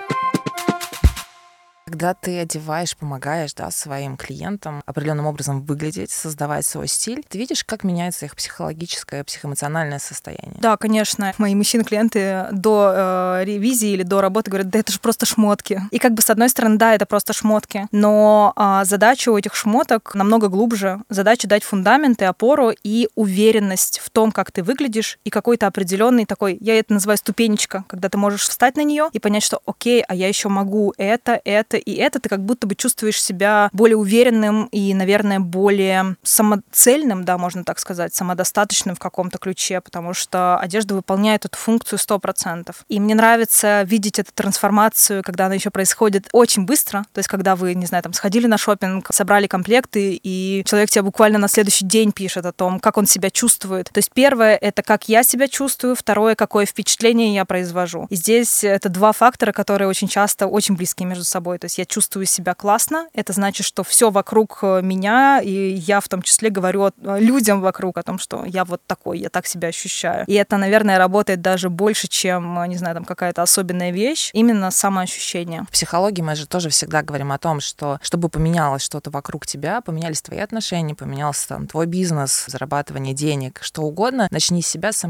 Когда 1.88 2.14
ты 2.14 2.40
одеваешь, 2.40 2.97
помогаешь 2.97 3.55
да, 3.55 3.71
своим 3.71 4.16
клиентам 4.16 4.83
определенным 4.87 5.26
образом 5.26 5.62
выглядеть, 5.62 6.11
создавать 6.11 6.66
свой 6.66 6.88
стиль, 6.88 7.25
ты 7.28 7.38
видишь, 7.38 7.62
как 7.62 7.85
меняется 7.85 8.26
их 8.26 8.35
психологическое, 8.35 9.23
психоэмоциональное 9.23 10.00
состояние. 10.00 10.57
Да, 10.61 10.76
конечно. 10.76 11.33
Мои 11.38 11.55
мужчины-клиенты 11.55 12.49
до 12.50 12.93
э, 12.93 13.45
ревизии 13.45 13.90
или 13.90 14.02
до 14.02 14.21
работы 14.21 14.50
говорят, 14.50 14.69
да 14.69 14.81
это 14.81 14.90
же 14.90 14.99
просто 14.99 15.26
шмотки. 15.26 15.81
И 15.93 16.00
как 16.00 16.14
бы 16.14 16.23
с 16.23 16.31
одной 16.31 16.49
стороны, 16.49 16.76
да, 16.76 16.93
это 16.93 17.07
просто 17.07 17.33
шмотки, 17.33 17.87
но 17.93 18.52
э, 18.57 18.85
задача 18.85 19.31
у 19.31 19.38
этих 19.38 19.55
шмоток 19.55 20.16
намного 20.16 20.49
глубже. 20.49 21.02
Задача 21.09 21.47
дать 21.47 21.62
фундамент 21.62 22.21
и 22.21 22.25
опору 22.25 22.73
и 22.83 23.09
уверенность 23.14 24.00
в 24.00 24.11
том, 24.11 24.33
как 24.33 24.50
ты 24.50 24.64
выглядишь, 24.64 25.21
и 25.23 25.31
какой-то 25.31 25.69
определенный 25.69 26.26
такой, 26.26 26.59
я 26.61 26.76
это 26.76 26.95
называю 26.95 27.19
ступенечка, 27.19 27.85
когда 27.87 28.09
ты 28.09 28.19
можешь 28.19 28.49
встать 28.49 28.76
на 28.76 28.83
нее 28.83 29.09
и 29.12 29.21
понять, 29.21 29.45
что 29.45 29.62
окей, 29.66 30.02
а 30.02 30.16
я 30.16 30.26
еще 30.26 30.49
могу 30.49 30.93
это, 30.99 31.40
это 31.45 31.75
это 31.76 31.90
и 31.90 31.95
это, 31.95 32.21
ты 32.21 32.28
как 32.28 32.45
будто 32.45 32.66
бы 32.66 32.75
чувствуешь 32.75 33.23
себя 33.23 33.68
более 33.73 33.97
уверенным 33.97 34.66
и, 34.66 34.95
наверное, 34.95 35.40
более 35.40 36.16
самоцельным, 36.23 37.25
да, 37.25 37.38
можно 37.38 37.64
так 37.64 37.78
сказать, 37.78 38.14
самодостаточным 38.14 38.97
в 38.97 38.99
каком-то 38.99 39.38
ключе, 39.38 39.80
потому 39.80 40.14
что 40.14 40.59
одежда 40.59 40.95
выполняет 40.95 41.45
эту 41.45 41.56
функцию 41.56 41.99
100%. 41.99 42.75
И 42.88 43.00
мне 43.00 43.14
нравится 43.14 43.83
видеть 43.83 44.18
эту 44.18 44.30
трансформацию, 44.35 45.23
когда 45.23 45.47
она 45.47 45.54
еще 45.54 45.71
происходит 45.71 46.28
очень 46.33 46.64
быстро, 46.64 47.04
то 47.12 47.18
есть 47.18 47.28
когда 47.28 47.56
вы, 47.56 47.75
не 47.75 47.87
знаю, 47.87 48.02
там 48.02 48.12
сходили 48.12 48.47
на 48.47 48.59
шопинг, 48.59 49.09
собрали 49.12 49.47
комплекты, 49.47 50.18
и 50.23 50.62
человек 50.66 50.90
тебе 50.90 51.02
буквально 51.02 51.38
на 51.38 51.49
следующий 51.49 51.85
день 51.85 52.12
пишет 52.12 52.47
о 52.47 52.52
том, 52.52 52.80
как 52.80 52.97
он 52.97 53.06
себя 53.06 53.30
чувствует. 53.30 53.90
То 53.92 53.99
есть 53.99 54.11
первое— 54.12 54.56
это 54.61 54.83
как 54.83 55.09
я 55.09 55.23
себя 55.23 55.49
чувствую, 55.49 55.95
второе— 55.95 56.35
какое 56.37 56.66
впечатление 56.66 57.35
я 57.35 57.45
произвожу. 57.45 58.06
И 58.11 58.16
здесь 58.16 58.64
это 58.64 58.88
два 58.88 59.12
фактора, 59.12 59.52
которые 59.52 59.88
очень 59.88 60.09
часто 60.09 60.47
очень 60.47 60.76
близкие 60.76 61.06
между 61.06 61.25
собой. 61.25 61.59
То 61.67 61.69
есть 61.69 61.79
я 61.79 61.85
чувствую 61.85 62.27
себя 62.27 62.55
классно, 62.55 63.09
это 63.13 63.33
значит, 63.33 63.67
что 63.67 63.83
все 63.83 64.13
вокруг 64.13 64.61
э, 64.63 64.83
меня, 64.83 65.41
и 65.43 65.51
я 65.51 65.99
в 65.99 66.09
том 66.09 66.23
числе 66.23 66.49
говорю 66.49 66.93
людям 67.03 67.61
вокруг 67.61 67.99
о 67.99 68.05
том, 68.05 68.21
что 68.21 68.45
я 68.45 68.65
вот 68.65 68.81
такой, 68.87 69.19
я 69.19 69.31
так 69.31 69.49
себя 69.49 69.67
ощущаю. 69.67 70.25
И 70.29 70.35
это, 70.35 70.59
наверное, 70.59 70.97
работает 70.97 71.41
даже 71.41 71.69
больше, 71.69 72.07
чем, 72.07 72.63
не 72.69 72.77
знаю, 72.77 72.95
там 72.95 73.05
какая-то 73.05 73.43
особенная 73.43 73.91
вещь, 73.91 74.31
именно 74.33 74.71
самоощущение. 74.71 75.65
В 75.65 75.73
психологии 75.73 76.23
мы 76.23 76.37
же 76.37 76.47
тоже 76.47 76.69
всегда 76.69 77.03
говорим 77.03 77.33
о 77.33 77.39
том, 77.39 77.59
что 77.59 77.99
чтобы 78.01 78.29
поменялось 78.29 78.83
что-то 78.83 79.11
вокруг 79.11 79.45
тебя, 79.45 79.81
поменялись 79.81 80.23
твои 80.23 80.39
отношения, 80.39 80.95
поменялся 80.95 81.49
там 81.49 81.67
твой 81.67 81.87
бизнес, 81.87 82.45
зарабатывание 82.47 83.13
денег, 83.13 83.59
что 83.61 83.83
угодно, 83.83 84.29
начни 84.31 84.63
с 84.63 84.69
себя, 84.69 84.93
с 84.93 85.03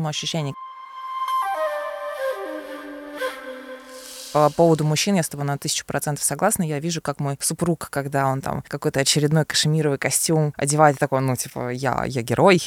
по 4.36 4.50
поводу 4.50 4.84
мужчин 4.84 5.14
я 5.14 5.22
с 5.22 5.30
тобой 5.30 5.46
на 5.46 5.56
тысячу 5.56 5.86
процентов 5.86 6.22
согласна. 6.22 6.62
Я 6.62 6.78
вижу, 6.78 7.00
как 7.00 7.20
мой 7.20 7.38
супруг, 7.40 7.88
когда 7.88 8.26
он 8.26 8.42
там 8.42 8.62
какой-то 8.68 9.00
очередной 9.00 9.46
кашемировый 9.46 9.96
костюм 9.96 10.52
одевает, 10.58 10.98
такой, 10.98 11.22
ну, 11.22 11.34
типа, 11.36 11.70
я, 11.70 12.04
я 12.06 12.20
герой, 12.20 12.60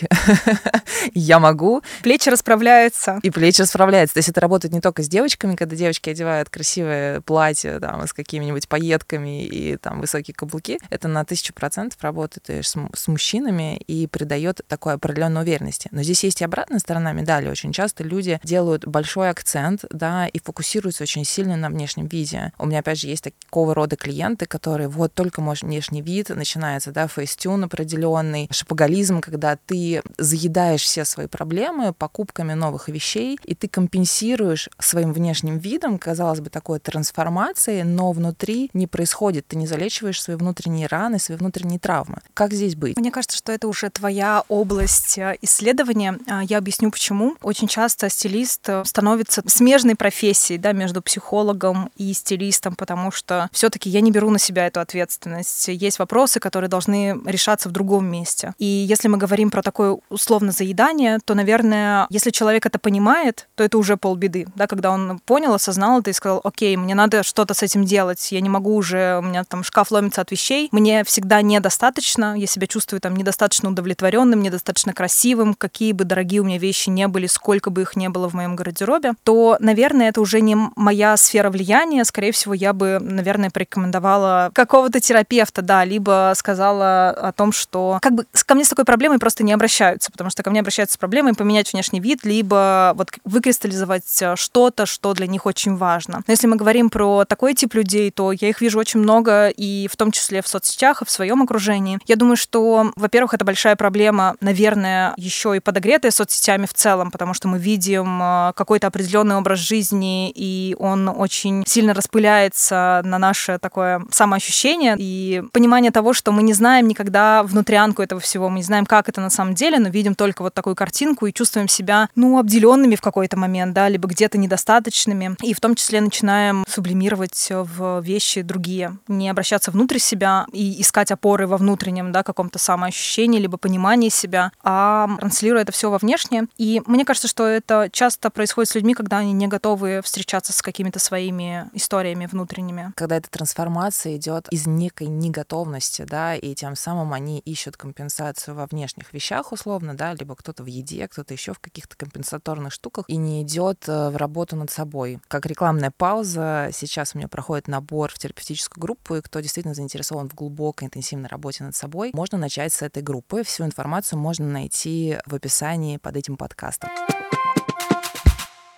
я 1.13 1.37
могу. 1.37 1.83
Плечи 2.01 2.29
расправляются. 2.29 3.19
И 3.21 3.29
плечи 3.29 3.61
расправляются. 3.61 4.15
То 4.15 4.17
есть 4.17 4.29
это 4.29 4.41
работает 4.41 4.73
не 4.73 4.81
только 4.81 5.03
с 5.03 5.07
девочками, 5.07 5.55
когда 5.55 5.75
девочки 5.75 6.09
одевают 6.09 6.49
красивое 6.49 7.21
платье 7.21 7.79
там, 7.79 8.07
с 8.07 8.13
какими-нибудь 8.13 8.67
пайетками 8.67 9.45
и 9.45 9.77
там 9.77 10.01
высокие 10.01 10.33
каблуки. 10.33 10.79
Это 10.89 11.07
на 11.07 11.23
тысячу 11.23 11.53
процентов 11.53 12.01
работает 12.01 12.49
и 12.49 12.63
с, 12.63 12.75
с 12.95 13.07
мужчинами 13.07 13.77
и 13.77 14.07
придает 14.07 14.61
такой 14.67 14.93
определенной 14.93 15.43
уверенности. 15.43 15.87
Но 15.91 16.01
здесь 16.01 16.23
есть 16.23 16.41
и 16.41 16.45
обратная 16.45 16.79
сторона 16.79 17.13
медали. 17.13 17.47
Очень 17.47 17.73
часто 17.73 18.03
люди 18.03 18.39
делают 18.43 18.87
большой 18.87 19.29
акцент, 19.29 19.85
да, 19.91 20.25
и 20.25 20.39
фокусируются 20.39 21.03
очень 21.03 21.25
сильно 21.25 21.58
на 21.59 21.69
внешнем 21.69 22.07
виде. 22.07 22.51
У 22.57 22.65
меня, 22.65 22.79
опять 22.79 22.99
же, 22.99 23.07
есть 23.07 23.23
такого 23.23 23.73
рода 23.73 23.95
клиенты, 23.95 24.45
которые 24.45 24.87
вот 24.87 25.13
только 25.13 25.41
может 25.41 25.63
внешний 25.63 26.01
вид, 26.01 26.29
начинается, 26.29 26.91
да, 26.91 27.07
фейстюн 27.07 27.63
определенный, 27.63 28.47
шапоголизм, 28.51 29.21
когда 29.21 29.57
ты 29.57 30.01
заедаешь 30.17 30.81
все 30.81 31.05
свои 31.05 31.27
проблемы 31.27 31.93
покупками 31.93 32.53
новых 32.53 32.89
вещей, 32.89 33.37
и 33.43 33.55
ты 33.55 33.67
компенсируешь 33.67 34.69
своим 34.79 35.13
внешним 35.13 35.57
видом, 35.57 35.97
казалось 35.97 36.39
бы, 36.39 36.49
такой 36.49 36.79
трансформации, 36.79 37.81
но 37.83 38.11
внутри 38.11 38.69
не 38.73 38.87
происходит, 38.87 39.47
ты 39.47 39.55
не 39.55 39.67
залечиваешь 39.67 40.21
свои 40.21 40.35
внутренние 40.35 40.87
раны, 40.87 41.19
свои 41.19 41.37
внутренние 41.37 41.79
травмы. 41.79 42.19
Как 42.33 42.53
здесь 42.53 42.75
быть? 42.75 42.97
Мне 42.97 43.11
кажется, 43.11 43.37
что 43.37 43.51
это 43.51 43.67
уже 43.67 43.89
твоя 43.89 44.43
область 44.47 45.17
э, 45.17 45.37
исследования. 45.41 46.17
А, 46.27 46.43
я 46.43 46.57
объясню, 46.57 46.91
почему. 46.91 47.35
Очень 47.41 47.67
часто 47.67 48.09
стилист 48.09 48.67
э, 48.69 48.83
становится 48.85 49.41
смежной 49.47 49.95
профессией 49.95 50.57
да, 50.59 50.71
между 50.71 51.01
психологом 51.01 51.48
психологом 51.49 51.91
и 51.97 52.13
стилистом, 52.13 52.75
потому 52.75 53.11
что 53.11 53.49
все-таки 53.51 53.89
я 53.89 54.01
не 54.01 54.11
беру 54.11 54.29
на 54.29 54.39
себя 54.39 54.67
эту 54.67 54.79
ответственность. 54.79 55.67
Есть 55.67 55.99
вопросы, 55.99 56.39
которые 56.39 56.69
должны 56.69 57.19
решаться 57.25 57.69
в 57.69 57.71
другом 57.71 58.05
месте. 58.05 58.53
И 58.59 58.65
если 58.65 59.07
мы 59.07 59.17
говорим 59.17 59.49
про 59.49 59.61
такое 59.61 59.97
условно 60.09 60.51
заедание, 60.51 61.19
то, 61.25 61.33
наверное, 61.33 62.07
если 62.09 62.31
человек 62.31 62.65
это 62.65 62.79
понимает, 62.79 63.47
то 63.55 63.63
это 63.63 63.77
уже 63.77 63.97
полбеды. 63.97 64.47
Да, 64.55 64.67
когда 64.67 64.91
он 64.91 65.19
понял, 65.25 65.53
осознал 65.53 65.99
это 65.99 66.09
и 66.09 66.13
сказал, 66.13 66.41
окей, 66.43 66.77
мне 66.77 66.95
надо 66.95 67.23
что-то 67.23 67.53
с 67.53 67.63
этим 67.63 67.83
делать, 67.85 68.31
я 68.31 68.41
не 68.41 68.49
могу 68.49 68.75
уже, 68.75 69.17
у 69.19 69.21
меня 69.21 69.43
там 69.43 69.63
шкаф 69.63 69.91
ломится 69.91 70.21
от 70.21 70.31
вещей, 70.31 70.69
мне 70.71 71.03
всегда 71.03 71.41
недостаточно, 71.41 72.35
я 72.37 72.47
себя 72.47 72.67
чувствую 72.67 73.01
там 73.01 73.15
недостаточно 73.15 73.69
удовлетворенным, 73.69 74.41
недостаточно 74.41 74.93
красивым, 74.93 75.53
какие 75.53 75.93
бы 75.93 76.03
дорогие 76.03 76.41
у 76.41 76.43
меня 76.43 76.57
вещи 76.57 76.89
не 76.89 77.07
были, 77.07 77.27
сколько 77.27 77.69
бы 77.69 77.81
их 77.81 77.95
не 77.95 78.09
было 78.09 78.29
в 78.29 78.33
моем 78.33 78.55
гардеробе, 78.55 79.13
то, 79.23 79.57
наверное, 79.59 80.09
это 80.09 80.21
уже 80.21 80.41
не 80.41 80.55
моя 80.75 81.17
сфера 81.17 81.28
сфера 81.29 81.51
влияния, 81.51 82.03
скорее 82.05 82.31
всего, 82.31 82.53
я 82.55 82.73
бы, 82.73 82.97
наверное, 82.99 83.51
порекомендовала 83.51 84.49
какого-то 84.53 84.99
терапевта, 84.99 85.61
да, 85.61 85.85
либо 85.85 86.33
сказала 86.35 87.09
о 87.09 87.31
том, 87.31 87.51
что 87.51 87.99
как 88.01 88.13
бы 88.13 88.25
ко 88.45 88.55
мне 88.55 88.65
с 88.65 88.69
такой 88.69 88.85
проблемой 88.85 89.19
просто 89.19 89.43
не 89.43 89.53
обращаются, 89.53 90.11
потому 90.11 90.31
что 90.31 90.41
ко 90.41 90.49
мне 90.49 90.61
обращаются 90.61 90.95
с 90.95 90.97
проблемой 90.97 91.35
поменять 91.35 91.71
внешний 91.71 91.99
вид, 91.99 92.25
либо 92.25 92.93
вот 92.95 93.09
выкристаллизовать 93.25 94.21
э, 94.21 94.35
что-то, 94.35 94.87
что 94.87 95.13
для 95.13 95.27
них 95.27 95.45
очень 95.45 95.75
важно. 95.75 96.23
Но 96.25 96.31
если 96.31 96.47
мы 96.47 96.55
говорим 96.55 96.89
про 96.89 97.25
такой 97.25 97.53
тип 97.53 97.75
людей, 97.75 98.09
то 98.09 98.31
я 98.31 98.49
их 98.49 98.59
вижу 98.59 98.79
очень 98.79 98.99
много, 98.99 99.49
и 99.49 99.87
в 99.87 99.95
том 99.97 100.11
числе 100.11 100.41
в 100.41 100.47
соцсетях, 100.47 101.03
и 101.03 101.05
в 101.05 101.11
своем 101.11 101.43
окружении. 101.43 101.99
Я 102.07 102.15
думаю, 102.15 102.37
что, 102.37 102.91
во-первых, 102.95 103.35
это 103.35 103.45
большая 103.45 103.75
проблема, 103.75 104.35
наверное, 104.41 105.13
еще 105.15 105.55
и 105.55 105.59
подогретая 105.59 106.11
соцсетями 106.11 106.65
в 106.65 106.73
целом, 106.73 107.11
потому 107.11 107.35
что 107.35 107.47
мы 107.47 107.59
видим 107.59 108.19
э, 108.21 108.53
какой-то 108.55 108.87
определенный 108.87 109.35
образ 109.35 109.59
жизни, 109.59 110.31
и 110.33 110.75
он 110.79 111.18
очень 111.19 111.63
сильно 111.67 111.93
распыляется 111.93 113.01
на 113.03 113.19
наше 113.19 113.59
такое 113.59 114.01
самоощущение 114.09 114.95
и 114.97 115.43
понимание 115.51 115.91
того, 115.91 116.13
что 116.13 116.31
мы 116.31 116.43
не 116.43 116.53
знаем 116.53 116.87
никогда 116.87 117.43
внутрянку 117.43 118.01
этого 118.01 118.21
всего, 118.21 118.49
мы 118.49 118.57
не 118.59 118.63
знаем, 118.63 118.85
как 118.85 119.09
это 119.09 119.19
на 119.19 119.29
самом 119.29 119.53
деле, 119.53 119.79
но 119.79 119.89
видим 119.89 120.15
только 120.15 120.43
вот 120.43 120.53
такую 120.53 120.75
картинку 120.75 121.25
и 121.25 121.33
чувствуем 121.33 121.67
себя, 121.67 122.09
ну, 122.15 122.39
обделенными 122.39 122.95
в 122.95 123.01
какой-то 123.01 123.37
момент, 123.37 123.73
да, 123.73 123.89
либо 123.89 124.07
где-то 124.07 124.37
недостаточными, 124.37 125.35
и 125.41 125.53
в 125.53 125.59
том 125.59 125.75
числе 125.75 125.99
начинаем 125.99 126.63
сублимировать 126.69 127.49
в 127.49 127.99
вещи 128.01 128.41
другие, 128.41 128.97
не 129.07 129.29
обращаться 129.29 129.71
внутрь 129.71 129.99
себя 129.99 130.45
и 130.53 130.81
искать 130.81 131.11
опоры 131.11 131.47
во 131.47 131.57
внутреннем, 131.57 132.11
да, 132.13 132.23
каком-то 132.23 132.59
самоощущении, 132.59 133.39
либо 133.39 133.57
понимании 133.57 134.09
себя, 134.09 134.51
а 134.63 135.09
транслируя 135.19 135.63
это 135.63 135.73
все 135.73 135.89
во 135.89 135.97
внешнее. 135.97 136.47
И 136.57 136.81
мне 136.85 137.03
кажется, 137.03 137.27
что 137.27 137.45
это 137.45 137.89
часто 137.91 138.29
происходит 138.29 138.71
с 138.71 138.75
людьми, 138.75 138.93
когда 138.93 139.17
они 139.17 139.33
не 139.33 139.47
готовы 139.47 140.01
встречаться 140.03 140.53
с 140.53 140.61
какими-то 140.61 140.99
своими 141.09 141.69
историями 141.73 142.27
внутренними. 142.27 142.93
Когда 142.95 143.17
эта 143.17 143.31
трансформация 143.31 144.15
идет 144.15 144.47
из 144.51 144.67
некой 144.67 145.07
неготовности, 145.07 146.03
да, 146.03 146.35
и 146.35 146.53
тем 146.53 146.75
самым 146.75 147.13
они 147.13 147.39
ищут 147.39 147.77
компенсацию 147.77 148.53
во 148.53 148.67
внешних 148.67 149.11
вещах, 149.11 149.51
условно, 149.51 149.95
да, 149.95 150.13
либо 150.13 150.35
кто-то 150.35 150.61
в 150.63 150.67
еде, 150.67 151.07
кто-то 151.07 151.33
еще 151.33 151.53
в 151.53 151.59
каких-то 151.59 151.97
компенсаторных 151.97 152.71
штуках, 152.71 153.05
и 153.07 153.17
не 153.17 153.41
идет 153.41 153.85
э, 153.87 154.09
в 154.09 154.17
работу 154.17 154.55
над 154.55 154.69
собой. 154.69 155.19
Как 155.27 155.47
рекламная 155.47 155.91
пауза, 155.95 156.69
сейчас 156.73 157.15
у 157.15 157.17
меня 157.17 157.27
проходит 157.27 157.67
набор 157.67 158.11
в 158.11 158.19
терапевтическую 158.19 158.79
группу, 158.79 159.15
и 159.15 159.21
кто 159.21 159.39
действительно 159.39 159.73
заинтересован 159.73 160.29
в 160.29 160.35
глубокой, 160.35 160.85
интенсивной 160.85 161.27
работе 161.27 161.63
над 161.63 161.75
собой, 161.75 162.11
можно 162.13 162.37
начать 162.37 162.71
с 162.71 162.83
этой 162.83 163.01
группы. 163.01 163.43
Всю 163.43 163.65
информацию 163.65 164.19
можно 164.19 164.45
найти 164.45 165.17
в 165.25 165.33
описании 165.33 165.97
под 165.97 166.17
этим 166.17 166.37
подкастом. 166.37 166.91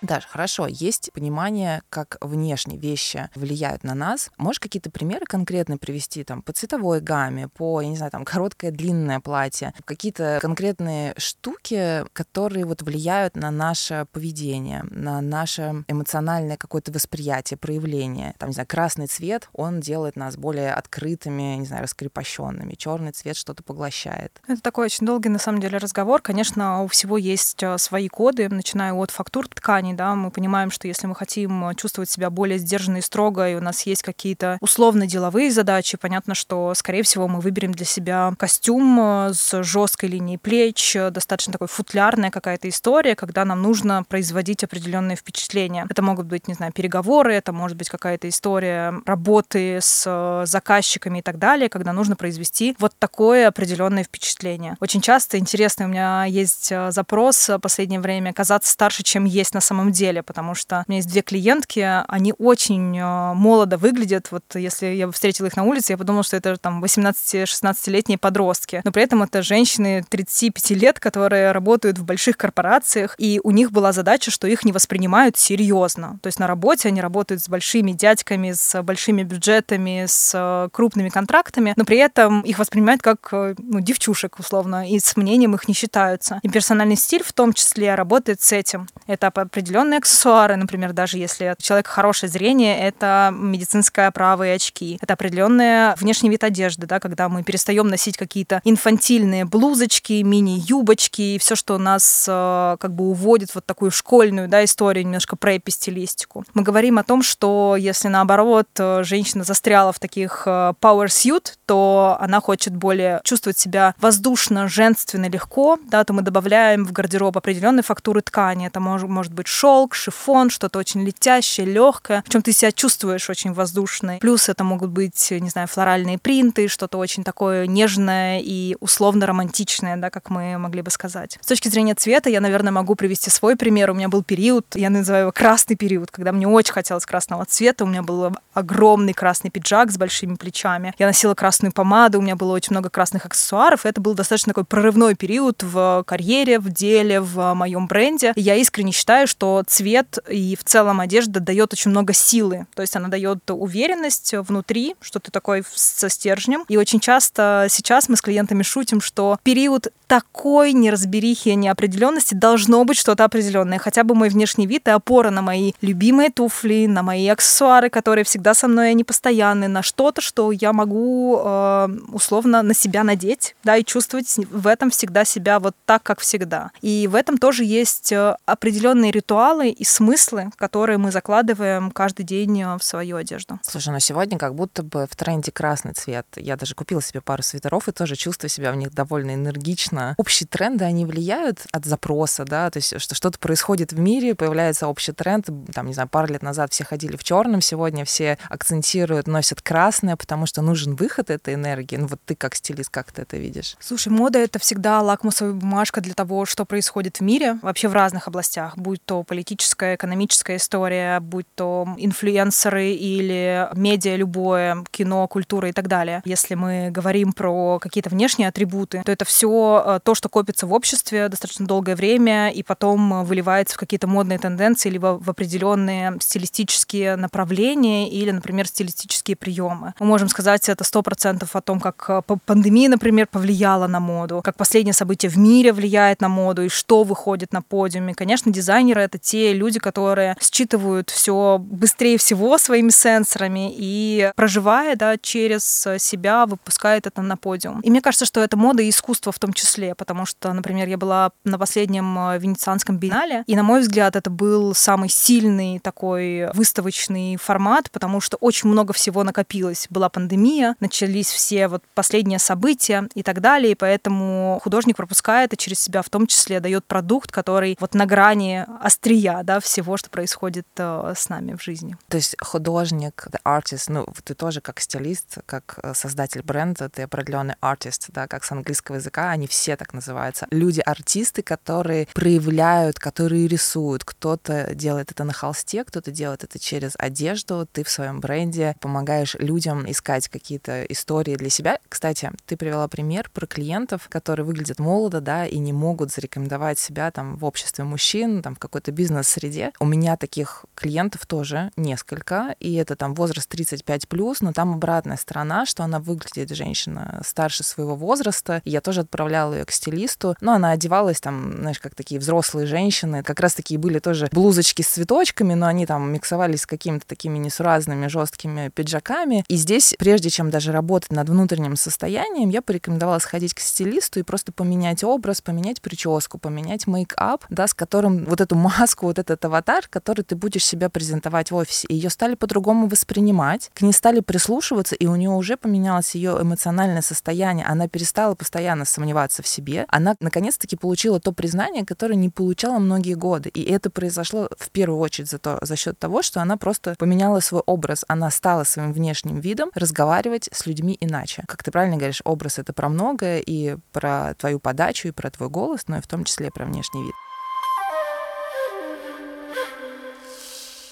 Даша, 0.02 0.28
хорошо, 0.28 0.66
есть 0.68 1.12
понимание, 1.14 1.84
как 1.90 2.18
внешние 2.22 2.80
вещи 2.80 3.30
влияют 3.36 3.84
на 3.84 3.94
нас. 3.94 4.32
Можешь 4.38 4.60
какие-то 4.60 4.90
примеры 4.90 5.26
конкретно 5.26 5.78
привести 5.78 6.24
там 6.24 6.42
по 6.42 6.54
цветовой 6.54 7.02
гамме, 7.02 7.48
по, 7.48 7.82
я 7.82 7.88
не 7.88 7.98
знаю, 7.98 8.12
там 8.12 8.26
короткое, 8.26 8.72
длинное 8.72 9.20
платье, 9.20 9.74
какие-то 9.86 10.40
конкретные 10.42 11.14
штуки, 11.18 12.04
которые 12.14 12.66
вот 12.66 12.82
влияют 12.82 13.36
на 13.36 13.52
наше 13.52 14.08
поведение, 14.12 14.84
на 14.90 15.22
наше 15.22 15.84
эмоциональное 15.88 16.58
какое-то 16.58 16.92
восприятие, 16.92 17.58
проявление. 17.58 18.34
Там, 18.40 18.50
не 18.50 18.54
знаю, 18.54 18.68
красный 18.68 19.06
цвет, 19.06 19.50
он 19.54 19.82
делает 19.82 20.16
нас 20.16 20.36
более 20.36 20.74
открытыми, 20.74 21.58
не 21.58 21.66
знаю, 21.66 21.84
раскрепощенными. 21.84 22.74
Черный 22.74 23.12
цвет 23.12 23.36
что-то 23.38 23.62
поглощает. 23.62 24.42
Это 24.48 24.62
такой 24.62 24.86
очень 24.86 25.06
долгий, 25.06 25.30
на 25.30 25.40
самом 25.40 25.62
деле, 25.62 25.78
разговор. 25.78 26.24
Конечно, 26.24 26.82
у 26.84 26.88
всего 26.88 27.18
есть 27.18 27.62
э, 27.62 27.78
свои 27.78 28.08
коды, 28.08 28.50
начиная 28.50 28.94
от 28.94 29.12
фактур 29.12 29.48
ткани, 29.48 29.91
компаний, 29.92 29.98
да, 29.98 30.16
мы 30.16 30.32
понимаем, 30.32 30.72
что 30.72 30.88
если 30.88 31.08
мы 31.08 31.16
хотим 31.16 31.70
э, 31.70 31.76
чувствовать 31.76 32.10
себя 32.10 32.30
более 32.30 32.58
сдержанно 32.58 32.98
и 32.98 33.02
строго, 33.02 33.50
и 33.50 33.56
у 33.56 33.62
нас 33.62 33.86
есть 33.86 34.04
какие-то 34.04 34.58
условно-деловые 34.62 35.52
задачи, 35.52 35.98
понятно, 35.98 36.36
что, 36.36 36.74
скорее 36.76 37.04
всего, 37.04 37.28
мы 37.28 37.40
выберем 37.40 37.72
для 37.72 37.86
себя 37.86 38.34
костюм 38.38 39.00
э, 39.00 39.34
с 39.34 39.64
жесткой 39.64 40.10
линией 40.10 40.38
плеч, 40.38 40.96
э, 40.96 41.12
достаточно 41.12 41.54
такой 41.54 41.68
футлярная 41.68 42.32
какая-то 42.32 42.68
история, 42.68 43.16
когда 43.16 43.46
нам 43.46 43.62
нужно 43.62 44.04
производить 44.04 44.64
определенные 44.64 45.16
впечатления. 45.16 45.86
Это 45.90 46.02
могут 46.02 46.28
быть, 46.28 46.48
не 46.48 46.54
знаю, 46.54 46.72
переговоры, 46.74 47.34
это 47.34 47.52
может 47.52 47.78
быть 47.78 47.90
какая-то 47.90 48.28
история 48.28 48.94
работы 49.06 49.80
с 49.82 50.44
заказчиками 50.46 51.20
и 51.20 51.22
так 51.22 51.38
далее, 51.38 51.70
когда 51.70 51.94
нужно 51.94 52.16
произвести 52.16 52.76
вот 52.80 52.94
такое 53.00 53.48
определенное 53.48 54.04
впечатление. 54.04 54.76
Очень 54.80 55.02
часто 55.02 55.38
интересно, 55.38 55.86
у 55.86 55.88
меня 55.88 56.26
есть 56.26 56.72
запрос 56.90 57.50
в 57.50 57.60
последнее 57.60 58.00
время 58.00 58.34
казаться 58.34 58.72
старше, 58.72 59.04
чем 59.04 59.26
есть 59.26 59.54
на 59.54 59.62
самом 59.62 59.81
самом 59.82 59.92
деле, 59.92 60.22
потому 60.22 60.54
что 60.56 60.84
у 60.88 60.92
меня 60.92 60.98
есть 61.00 61.10
две 61.10 61.22
клиентки, 61.22 62.04
они 62.08 62.34
очень 62.38 62.98
э, 62.98 63.34
молодо 63.34 63.78
выглядят. 63.78 64.28
Вот 64.32 64.44
если 64.54 64.88
я 64.88 65.10
встретила 65.12 65.48
их 65.48 65.58
на 65.58 65.64
улице, 65.64 65.94
я 65.94 65.98
подумала, 65.98 66.24
что 66.24 66.38
это 66.38 66.58
там 66.58 66.84
18-16-летние 66.84 68.18
подростки. 68.18 68.82
Но 68.84 68.92
при 68.92 69.04
этом 69.04 69.24
это 69.24 69.42
женщины 69.42 70.06
35 70.08 70.72
лет, 70.72 71.00
которые 71.00 71.52
работают 71.52 71.98
в 71.98 72.06
больших 72.06 72.38
корпорациях, 72.38 73.16
и 73.18 73.42
у 73.44 73.52
них 73.52 73.72
была 73.72 73.92
задача, 73.92 74.30
что 74.30 74.48
их 74.48 74.64
не 74.66 74.72
воспринимают 74.72 75.38
серьезно. 75.38 76.20
То 76.22 76.28
есть 76.28 76.40
на 76.40 76.48
работе 76.48 76.90
они 76.90 77.02
работают 77.02 77.42
с 77.42 77.50
большими 77.50 77.92
дядьками, 77.92 78.52
с 78.52 78.84
большими 78.84 79.24
бюджетами, 79.24 80.06
с 80.08 80.32
э, 80.36 80.70
крупными 80.72 81.10
контрактами, 81.10 81.74
но 81.76 81.86
при 81.86 81.98
этом 81.98 82.42
их 82.42 82.60
воспринимают 82.60 83.02
как 83.02 83.30
э, 83.32 83.56
ну, 83.58 83.80
девчушек, 83.80 84.38
условно, 84.40 84.88
и 84.88 85.00
с 85.00 85.18
мнением 85.18 85.56
их 85.56 85.68
не 85.68 85.74
считаются. 85.74 86.40
И 86.44 86.50
персональный 86.50 86.96
стиль 86.96 87.24
в 87.24 87.34
том 87.34 87.54
числе 87.54 87.96
работает 87.96 88.42
с 88.42 88.52
этим. 88.52 88.88
Это 89.08 89.32
определенные 89.72 90.00
аксессуары, 90.00 90.58
например, 90.58 90.92
даже 90.92 91.18
если 91.18 91.56
у 91.58 91.62
человека 91.62 91.90
хорошее 91.90 92.30
зрение, 92.30 92.78
это 92.78 93.34
медицинское 93.34 94.08
оправа 94.08 94.46
и 94.48 94.50
очки. 94.50 95.00
Это 95.02 95.14
определенный 95.14 95.96
внешний 95.96 96.30
вид 96.30 96.44
одежды, 96.44 96.88
да, 96.88 97.00
когда 97.00 97.30
мы 97.30 97.42
перестаем 97.44 97.88
носить 97.88 98.18
какие-то 98.18 98.60
инфантильные 98.66 99.46
блузочки, 99.46 100.22
мини-юбочки 100.24 101.22
и 101.22 101.38
все, 101.38 101.56
что 101.56 101.78
нас 101.78 102.26
э, 102.28 102.76
как 102.82 102.94
бы 102.94 103.06
уводит 103.06 103.56
вот 103.56 103.66
такую 103.66 103.92
школьную 103.92 104.50
да, 104.50 104.62
историю, 104.66 105.06
немножко 105.06 105.38
прэпи-стилистику. 105.38 106.44
Мы 106.54 106.64
говорим 106.64 106.98
о 106.98 107.04
том, 107.04 107.24
что 107.24 107.78
если 107.80 108.10
наоборот 108.10 108.68
э, 108.78 109.04
женщина 109.04 109.46
застряла 109.46 109.94
в 109.94 110.00
таких 110.00 110.44
э, 110.48 110.74
power 110.82 111.06
suit, 111.06 111.54
то 111.66 112.18
она 112.20 112.42
хочет 112.42 112.76
более 112.76 113.22
чувствовать 113.24 113.58
себя 113.58 113.96
воздушно, 114.02 114.68
женственно, 114.68 115.30
легко, 115.30 115.80
да, 115.90 116.04
то 116.04 116.12
мы 116.12 116.24
добавляем 116.24 116.86
в 116.86 116.92
гардероб 116.92 117.38
определенные 117.38 117.84
фактуры 117.84 118.22
ткани. 118.22 118.68
Это 118.68 118.82
может, 118.82 119.08
может 119.08 119.32
быть 119.32 119.48
шелк, 119.62 119.94
шифон, 119.94 120.50
что-то 120.50 120.80
очень 120.80 121.04
летящее, 121.04 121.68
легкое, 121.68 122.24
в 122.26 122.30
чем 122.30 122.42
ты 122.42 122.52
себя 122.52 122.72
чувствуешь 122.72 123.30
очень 123.30 123.54
воздушно. 123.54 124.18
Плюс 124.20 124.50
это 124.50 124.64
могут 124.64 124.90
быть, 124.90 125.30
не 125.30 125.50
знаю, 125.50 125.68
флоральные 125.68 126.18
принты, 126.18 126.68
что-то 126.68 126.98
очень 126.98 127.24
такое 127.24 127.68
нежное 127.68 128.40
и 128.44 128.76
условно 128.80 129.28
романтичное, 129.28 129.98
да, 129.98 130.10
как 130.10 130.32
мы 130.32 130.58
могли 130.58 130.82
бы 130.82 130.90
сказать. 130.90 131.38
С 131.42 131.46
точки 131.46 131.68
зрения 131.68 131.94
цвета 131.94 132.32
я, 132.32 132.42
наверное, 132.42 132.72
могу 132.72 132.96
привести 132.96 133.30
свой 133.30 133.56
пример. 133.56 133.92
У 133.92 133.94
меня 133.94 134.10
был 134.10 134.24
период, 134.24 134.66
я 134.74 134.90
называю 134.90 135.24
его 135.24 135.32
красный 135.32 135.76
период, 135.76 136.10
когда 136.10 136.32
мне 136.32 136.48
очень 136.48 136.74
хотелось 136.74 137.06
красного 137.06 137.46
цвета. 137.46 137.84
У 137.84 137.88
меня 137.88 138.02
был 138.02 138.36
огромный 138.54 139.14
красный 139.14 139.52
пиджак 139.52 139.92
с 139.92 139.98
большими 139.98 140.36
плечами. 140.36 140.96
Я 140.98 141.06
носила 141.06 141.36
красную 141.36 141.72
помаду, 141.72 142.18
у 142.18 142.22
меня 142.24 142.36
было 142.36 142.54
очень 142.54 142.74
много 142.74 142.90
красных 142.90 143.28
аксессуаров. 143.28 143.86
Это 143.86 144.02
был 144.02 144.16
достаточно 144.16 144.52
такой 144.52 144.66
прорывной 144.66 145.14
период 145.14 145.62
в 145.62 146.04
карьере, 146.08 146.58
в 146.58 146.70
деле, 146.72 147.22
в 147.22 147.54
моем 147.54 147.86
бренде. 147.86 148.34
И 148.36 148.42
я 148.42 148.56
искренне 148.56 148.92
считаю, 148.92 149.28
что 149.28 149.41
цвет 149.68 150.20
и 150.30 150.56
в 150.56 150.64
целом 150.64 151.00
одежда 151.00 151.40
дает 151.40 151.74
очень 151.74 151.92
много 151.92 152.14
силы. 152.14 152.68
То 152.76 152.82
есть 152.82 152.96
она 152.96 153.08
дает 153.08 153.50
уверенность 153.50 154.34
внутри, 154.34 154.96
что 155.02 155.20
ты 155.20 155.32
такой 155.32 155.64
со 155.74 156.10
стержнем. 156.10 156.66
И 156.68 156.78
очень 156.78 157.00
часто 157.00 157.68
сейчас 157.70 158.10
мы 158.10 158.18
с 158.18 158.22
клиентами 158.22 158.64
шутим, 158.64 159.02
что 159.02 159.38
период 159.44 159.88
такой 160.12 160.74
неразберихи 160.74 161.50
и 161.50 161.56
неопределенности 161.56 162.36
должно 162.36 162.84
быть 162.84 162.98
что-то 162.98 163.24
определенное. 163.24 163.80
Хотя 163.80 164.04
бы 164.04 164.14
мой 164.14 164.28
внешний 164.28 164.68
вид 164.68 164.90
и 164.90 164.92
опора 164.92 165.30
на 165.30 165.42
мои 165.42 165.72
любимые 165.80 166.30
туфли, 166.30 166.86
на 166.86 167.02
мои 167.02 167.30
аксессуары, 167.30 167.90
которые 167.90 168.26
всегда 168.26 168.54
со 168.54 168.68
мной, 168.68 168.90
они 168.90 169.06
постоянные, 169.06 169.70
на 169.70 169.82
что-то, 169.82 170.20
что 170.20 170.52
я 170.52 170.74
могу 170.74 171.40
э, 171.42 171.88
условно 172.12 172.62
на 172.62 172.74
себя 172.74 173.06
надеть, 173.06 173.56
да, 173.64 173.78
и 173.78 173.86
чувствовать 173.86 174.36
в 174.52 174.68
этом 174.68 174.90
всегда 174.90 175.24
себя 175.24 175.62
вот 175.62 175.78
так, 175.86 176.04
как 176.04 176.20
всегда. 176.20 176.72
И 176.82 177.08
в 177.10 177.16
этом 177.16 177.38
тоже 177.38 177.64
есть 177.64 178.12
э, 178.12 178.36
определенные 178.46 179.12
ритуалы 179.12 179.70
и 179.70 179.86
смыслы, 179.86 180.50
которые 180.58 180.98
мы 180.98 181.12
закладываем 181.14 181.90
каждый 181.90 182.24
день 182.24 182.62
э, 182.62 182.78
в 182.78 182.84
свою 182.84 183.16
одежду. 183.16 183.62
Слушай, 183.64 183.94
ну 183.94 184.00
сегодня 184.02 184.38
как 184.38 184.56
будто 184.56 184.84
бы 184.84 185.08
в 185.10 185.16
тренде 185.16 185.54
красный 185.54 185.94
цвет. 185.94 186.28
Я 186.36 186.58
даже 186.58 186.76
купила 186.76 187.02
себе 187.02 187.22
пару 187.22 187.44
свитеров 187.44 187.88
и 187.88 187.94
тоже 187.94 188.18
чувствую 188.18 188.50
себя 188.50 188.74
в 188.74 188.76
них 188.76 188.94
довольно 188.94 189.36
энергично, 189.36 190.01
конечно, 190.02 190.16
общие 190.18 190.48
тренды, 190.48 190.86
они 190.86 191.06
влияют 191.06 191.66
от 191.72 191.86
запроса, 191.86 192.46
да, 192.46 192.70
то 192.70 192.78
есть 192.78 193.00
что 193.00 193.16
что-то 193.16 193.40
происходит 193.40 193.94
в 193.94 194.00
мире, 194.00 194.36
появляется 194.36 194.88
общий 194.88 195.12
тренд, 195.12 195.48
там, 195.74 195.88
не 195.88 195.94
знаю, 195.94 196.10
пару 196.10 196.28
лет 196.28 196.42
назад 196.42 196.72
все 196.74 196.84
ходили 196.84 197.16
в 197.16 197.24
черном, 197.24 197.62
сегодня 197.62 198.06
все 198.06 198.38
акцентируют, 198.50 199.28
носят 199.28 199.62
красное, 199.62 200.16
потому 200.16 200.46
что 200.46 200.62
нужен 200.62 200.96
выход 200.96 201.30
этой 201.30 201.56
энергии. 201.56 201.98
Ну 201.98 202.08
вот 202.08 202.20
ты 202.26 202.36
как 202.36 202.56
стилист, 202.56 202.90
как 202.90 203.12
ты 203.12 203.24
это 203.24 203.38
видишь? 203.38 203.76
Слушай, 203.80 204.10
мода— 204.10 204.40
это 204.40 204.60
всегда 204.60 205.02
лакмусовая 205.02 205.54
бумажка 205.54 206.02
для 206.02 206.14
того, 206.14 206.46
что 206.46 206.66
происходит 206.66 207.18
в 207.18 207.22
мире, 207.22 207.60
вообще 207.62 207.88
в 207.88 207.94
разных 207.94 208.28
областях, 208.28 208.78
будь 208.78 209.04
то 209.04 209.24
политическая, 209.24 209.96
экономическая 209.96 210.58
история, 210.58 211.20
будь 211.20 211.48
то 211.56 211.88
инфлюенсеры 211.98 212.92
или 212.92 213.68
медиа 213.74 214.16
любое, 214.16 214.84
кино, 214.92 215.28
культура 215.28 215.70
и 215.70 215.72
так 215.72 215.88
далее. 215.88 216.22
Если 216.26 216.56
мы 216.56 216.90
говорим 216.92 217.34
про 217.34 217.80
какие-то 217.80 218.10
внешние 218.10 218.50
атрибуты, 218.50 219.02
то 219.04 219.12
это 219.12 219.26
все 219.26 219.82
Э, 219.91 219.91
то, 220.00 220.16
что 220.16 220.30
копится 220.30 220.68
в 220.68 220.74
обществе 220.74 221.28
достаточно 221.30 221.66
долгое 221.66 221.96
время 221.96 222.50
и 222.50 222.64
потом 222.64 223.14
э, 223.14 223.24
выливается 223.24 223.76
в 223.76 223.78
какие-то 223.78 224.08
модные 224.08 224.40
тенденции 224.40 224.90
либо 224.90 225.18
в 225.20 225.30
определенные 225.30 226.18
стилистические 226.20 227.16
направления 227.16 228.10
или, 228.10 228.32
например, 228.32 228.68
стилистические 228.68 229.36
приемы. 229.36 229.94
Мы 230.00 230.06
можем 230.06 230.30
сказать 230.30 230.70
это 230.70 230.84
сто 230.84 231.02
процентов 231.02 231.56
о 231.56 231.62
том, 231.62 231.80
как 231.80 232.06
э, 232.10 232.22
пандемия, 232.46 232.90
например, 232.90 233.28
повлияла 233.28 233.88
на 233.88 234.00
моду, 234.00 234.42
как 234.44 234.56
последнее 234.56 234.94
событие 234.94 235.30
в 235.30 235.38
мире 235.38 235.74
влияет 235.74 236.22
на 236.22 236.30
моду 236.30 236.64
и 236.64 236.70
что 236.70 237.04
выходит 237.04 237.54
на 237.54 237.62
подиуме. 237.62 238.14
Конечно, 238.14 238.52
дизайнеры— 238.52 239.02
это 239.04 239.18
те 239.18 239.54
люди, 239.54 239.80
которые 239.80 240.36
считывают 240.40 241.10
все 241.10 241.58
быстрее 241.60 242.18
всего 242.18 242.58
своими 242.58 242.90
сенсорами 242.90 243.74
и, 243.76 244.32
проживая 244.36 244.96
да, 244.96 245.18
через 245.18 245.88
себя, 245.98 246.46
выпускают 246.46 247.08
это 247.08 247.22
на 247.22 247.38
подиум. 247.38 247.82
И 247.82 247.90
мне 247.90 248.02
кажется, 248.02 248.26
что 248.26 248.42
это 248.42 248.58
мода 248.58 248.84
и 248.84 248.90
искусство 248.90 249.32
в 249.32 249.40
том 249.40 249.54
числе 249.54 249.81
числе, 249.82 249.96
потому 249.96 250.26
что, 250.26 250.54
например, 250.54 250.88
я 250.88 250.98
была 250.98 251.32
на 251.44 251.58
последнем 251.58 252.18
э, 252.18 252.40
венецианском 252.40 252.98
биеннале, 252.98 253.44
и, 253.48 253.56
на 253.56 253.64
мой 253.64 253.82
взгляд, 253.82 254.16
это 254.16 254.30
был 254.30 254.74
самый 254.74 255.10
сильный 255.10 255.80
такой 255.80 256.52
выставочный 256.54 257.38
формат, 257.38 257.90
потому 257.92 258.22
что 258.22 258.38
очень 258.38 258.70
много 258.70 258.94
всего 258.94 259.24
накопилось. 259.24 259.88
Была 259.90 260.10
пандемия, 260.10 260.76
начались 260.80 261.30
все 261.30 261.68
вот 261.68 261.84
последние 261.96 262.40
события 262.40 263.08
и 263.16 263.24
так 263.24 263.42
далее, 263.42 263.72
и 263.72 263.76
поэтому 263.76 264.60
художник 264.64 264.96
пропускает 264.96 265.54
и 265.54 265.58
через 265.58 265.80
себя 265.80 266.02
в 266.02 266.10
том 266.10 266.28
числе 266.28 266.60
дает 266.60 266.86
продукт, 266.86 267.32
который 267.32 267.78
вот 267.80 267.94
на 267.94 268.06
грани 268.06 268.66
острия, 268.82 269.42
да, 269.44 269.60
всего, 269.60 269.98
что 269.98 270.10
происходит 270.10 270.68
э, 270.78 271.14
с 271.16 271.30
нами 271.30 271.56
в 271.56 271.64
жизни. 271.64 271.98
То 272.08 272.18
есть 272.18 272.36
художник, 272.42 273.28
artist, 273.44 273.86
ну, 273.88 274.06
ты 274.24 274.34
тоже 274.34 274.62
как 274.62 274.80
стилист, 274.80 275.40
как 275.46 275.80
э, 275.84 275.94
создатель 275.94 276.44
бренда, 276.44 276.90
ты 276.90 277.04
определенный 277.04 277.56
артист, 277.62 278.10
да, 278.10 278.28
как 278.28 278.44
с 278.44 278.52
английского 278.52 278.98
языка, 278.98 279.32
они 279.32 279.48
все 279.48 279.71
все 279.72 279.78
так 279.78 279.94
называются. 279.94 280.48
Люди-артисты, 280.52 281.42
которые 281.44 282.08
проявляют, 282.14 283.00
которые 283.00 283.48
рисуют. 283.48 284.04
Кто-то 284.04 284.76
делает 284.76 285.12
это 285.12 285.24
на 285.24 285.32
холсте, 285.32 285.86
кто-то 285.86 286.12
делает 286.12 286.44
это 286.44 286.60
через 286.60 286.92
одежду. 286.98 287.66
Ты 287.72 287.86
в 287.86 287.90
своем 287.90 288.20
бренде 288.20 288.76
помогаешь 288.82 289.36
людям 289.40 289.90
искать 289.90 290.28
какие-то 290.28 290.84
истории 290.84 291.36
для 291.36 291.50
себя. 291.50 291.78
Кстати, 291.88 292.32
ты 292.46 292.58
привела 292.58 292.90
пример 292.90 293.30
про 293.34 293.48
клиентов, 293.48 294.10
которые 294.10 294.46
выглядят 294.46 294.80
молодо, 294.80 295.22
да, 295.22 295.46
и 295.46 295.58
не 295.58 295.72
могут 295.72 296.12
зарекомендовать 296.12 296.78
себя 296.78 297.10
там 297.12 297.38
в 297.38 297.46
обществе 297.46 297.86
мужчин, 297.86 298.42
там 298.42 298.56
в 298.56 298.60
какой-то 298.60 298.92
бизнес-среде. 298.92 299.72
У 299.80 299.86
меня 299.86 300.18
таких 300.18 300.66
клиентов 300.76 301.26
тоже 301.26 301.72
несколько, 301.78 302.56
и 302.60 302.74
это 302.76 302.98
там 302.98 303.14
возраст 303.14 303.48
35 303.48 304.10
плюс, 304.10 304.42
но 304.42 304.52
там 304.52 304.74
обратная 304.74 305.16
сторона, 305.16 305.66
что 305.66 305.84
она 305.84 306.00
выглядит 306.00 306.54
женщина 306.54 307.22
старше 307.26 307.64
своего 307.64 307.96
возраста. 307.96 308.62
Я 308.66 308.82
тоже 308.82 309.02
отправляла 309.02 309.51
отправила 309.52 309.56
ее 309.56 309.66
к 309.66 309.72
стилисту. 309.72 310.36
Но 310.42 310.54
она 310.54 310.72
одевалась 310.72 311.20
там, 311.20 311.58
знаешь, 311.60 311.80
как 311.80 311.96
такие 311.96 312.20
взрослые 312.20 312.68
женщины. 312.68 313.24
Как 313.24 313.40
раз 313.40 313.54
такие 313.54 313.80
были 313.80 314.00
тоже 314.00 314.30
блузочки 314.32 314.82
с 314.82 314.88
цветочками, 314.88 315.54
но 315.54 315.68
они 315.68 315.86
там 315.86 316.12
миксовались 316.12 316.62
с 316.62 316.66
какими-то 316.66 317.06
такими 317.06 317.38
несуразными 317.38 318.08
жесткими 318.08 318.70
пиджаками. 318.70 319.44
И 319.48 319.56
здесь, 319.56 319.96
прежде 319.98 320.30
чем 320.30 320.50
даже 320.50 320.72
работать 320.72 321.12
над 321.12 321.30
внутренним 321.30 321.76
состоянием, 321.76 322.50
я 322.50 322.62
порекомендовала 322.62 323.20
сходить 323.20 323.54
к 323.54 323.60
стилисту 323.60 324.20
и 324.20 324.24
просто 324.24 324.52
поменять 324.52 325.04
образ, 325.04 325.42
поменять 325.42 325.82
прическу, 325.82 326.38
поменять 326.38 326.88
мейкап, 326.88 327.46
да, 327.50 327.68
с 327.68 327.74
которым 327.74 328.26
вот 328.26 328.42
эту 328.42 328.56
маску, 328.56 329.06
вот 329.06 329.20
этот 329.20 329.44
аватар, 329.46 329.88
который 329.90 330.24
ты 330.24 330.36
будешь 330.36 330.66
себя 330.66 330.90
презентовать 330.90 331.52
в 331.52 331.56
офисе. 331.56 331.88
И 331.88 331.96
ее 331.96 332.10
стали 332.10 332.36
по-другому 332.36 332.88
воспринимать, 332.88 333.72
к 333.74 333.82
ней 333.82 333.94
стали 333.94 334.20
прислушиваться, 334.20 334.96
и 334.96 335.08
у 335.08 335.16
нее 335.16 335.30
уже 335.30 335.58
поменялось 335.58 336.16
ее 336.16 336.38
эмоциональное 336.42 337.02
состояние. 337.02 337.66
Она 337.66 337.88
перестала 337.88 338.36
постоянно 338.36 338.86
сомневаться 338.86 339.41
в 339.42 339.48
себе, 339.48 339.86
она 339.88 340.16
наконец-таки 340.20 340.76
получила 340.76 341.20
то 341.20 341.32
признание, 341.32 341.86
которое 341.86 342.16
не 342.16 342.30
получала 342.30 342.80
многие 342.80 343.16
годы. 343.16 343.50
И 343.50 343.64
это 343.64 343.90
произошло 343.90 344.50
в 344.58 344.70
первую 344.70 345.00
очередь 345.00 345.30
за, 345.30 345.38
то, 345.38 345.60
за 345.62 345.76
счет 345.76 345.98
того, 346.00 346.22
что 346.22 346.42
она 346.42 346.58
просто 346.58 346.96
поменяла 346.98 347.40
свой 347.40 347.62
образ, 347.66 348.06
она 348.08 348.30
стала 348.32 348.64
своим 348.64 348.94
внешним 348.94 349.40
видом 349.40 349.72
разговаривать 349.76 350.50
с 350.52 350.66
людьми 350.66 350.98
иначе. 351.00 351.44
Как 351.48 351.64
ты 351.64 351.72
правильно 351.72 351.98
говоришь, 351.98 352.22
образ 352.24 352.60
это 352.60 352.74
про 352.74 352.90
многое, 352.90 353.40
и 353.40 353.78
про 353.92 354.34
твою 354.36 354.60
подачу, 354.60 355.08
и 355.08 355.12
про 355.12 355.30
твой 355.30 355.50
голос, 355.50 355.88
но 355.88 355.98
и 355.98 356.02
в 356.02 356.08
том 356.08 356.24
числе 356.24 356.52
про 356.52 356.66
внешний 356.66 357.04
вид. 357.04 357.14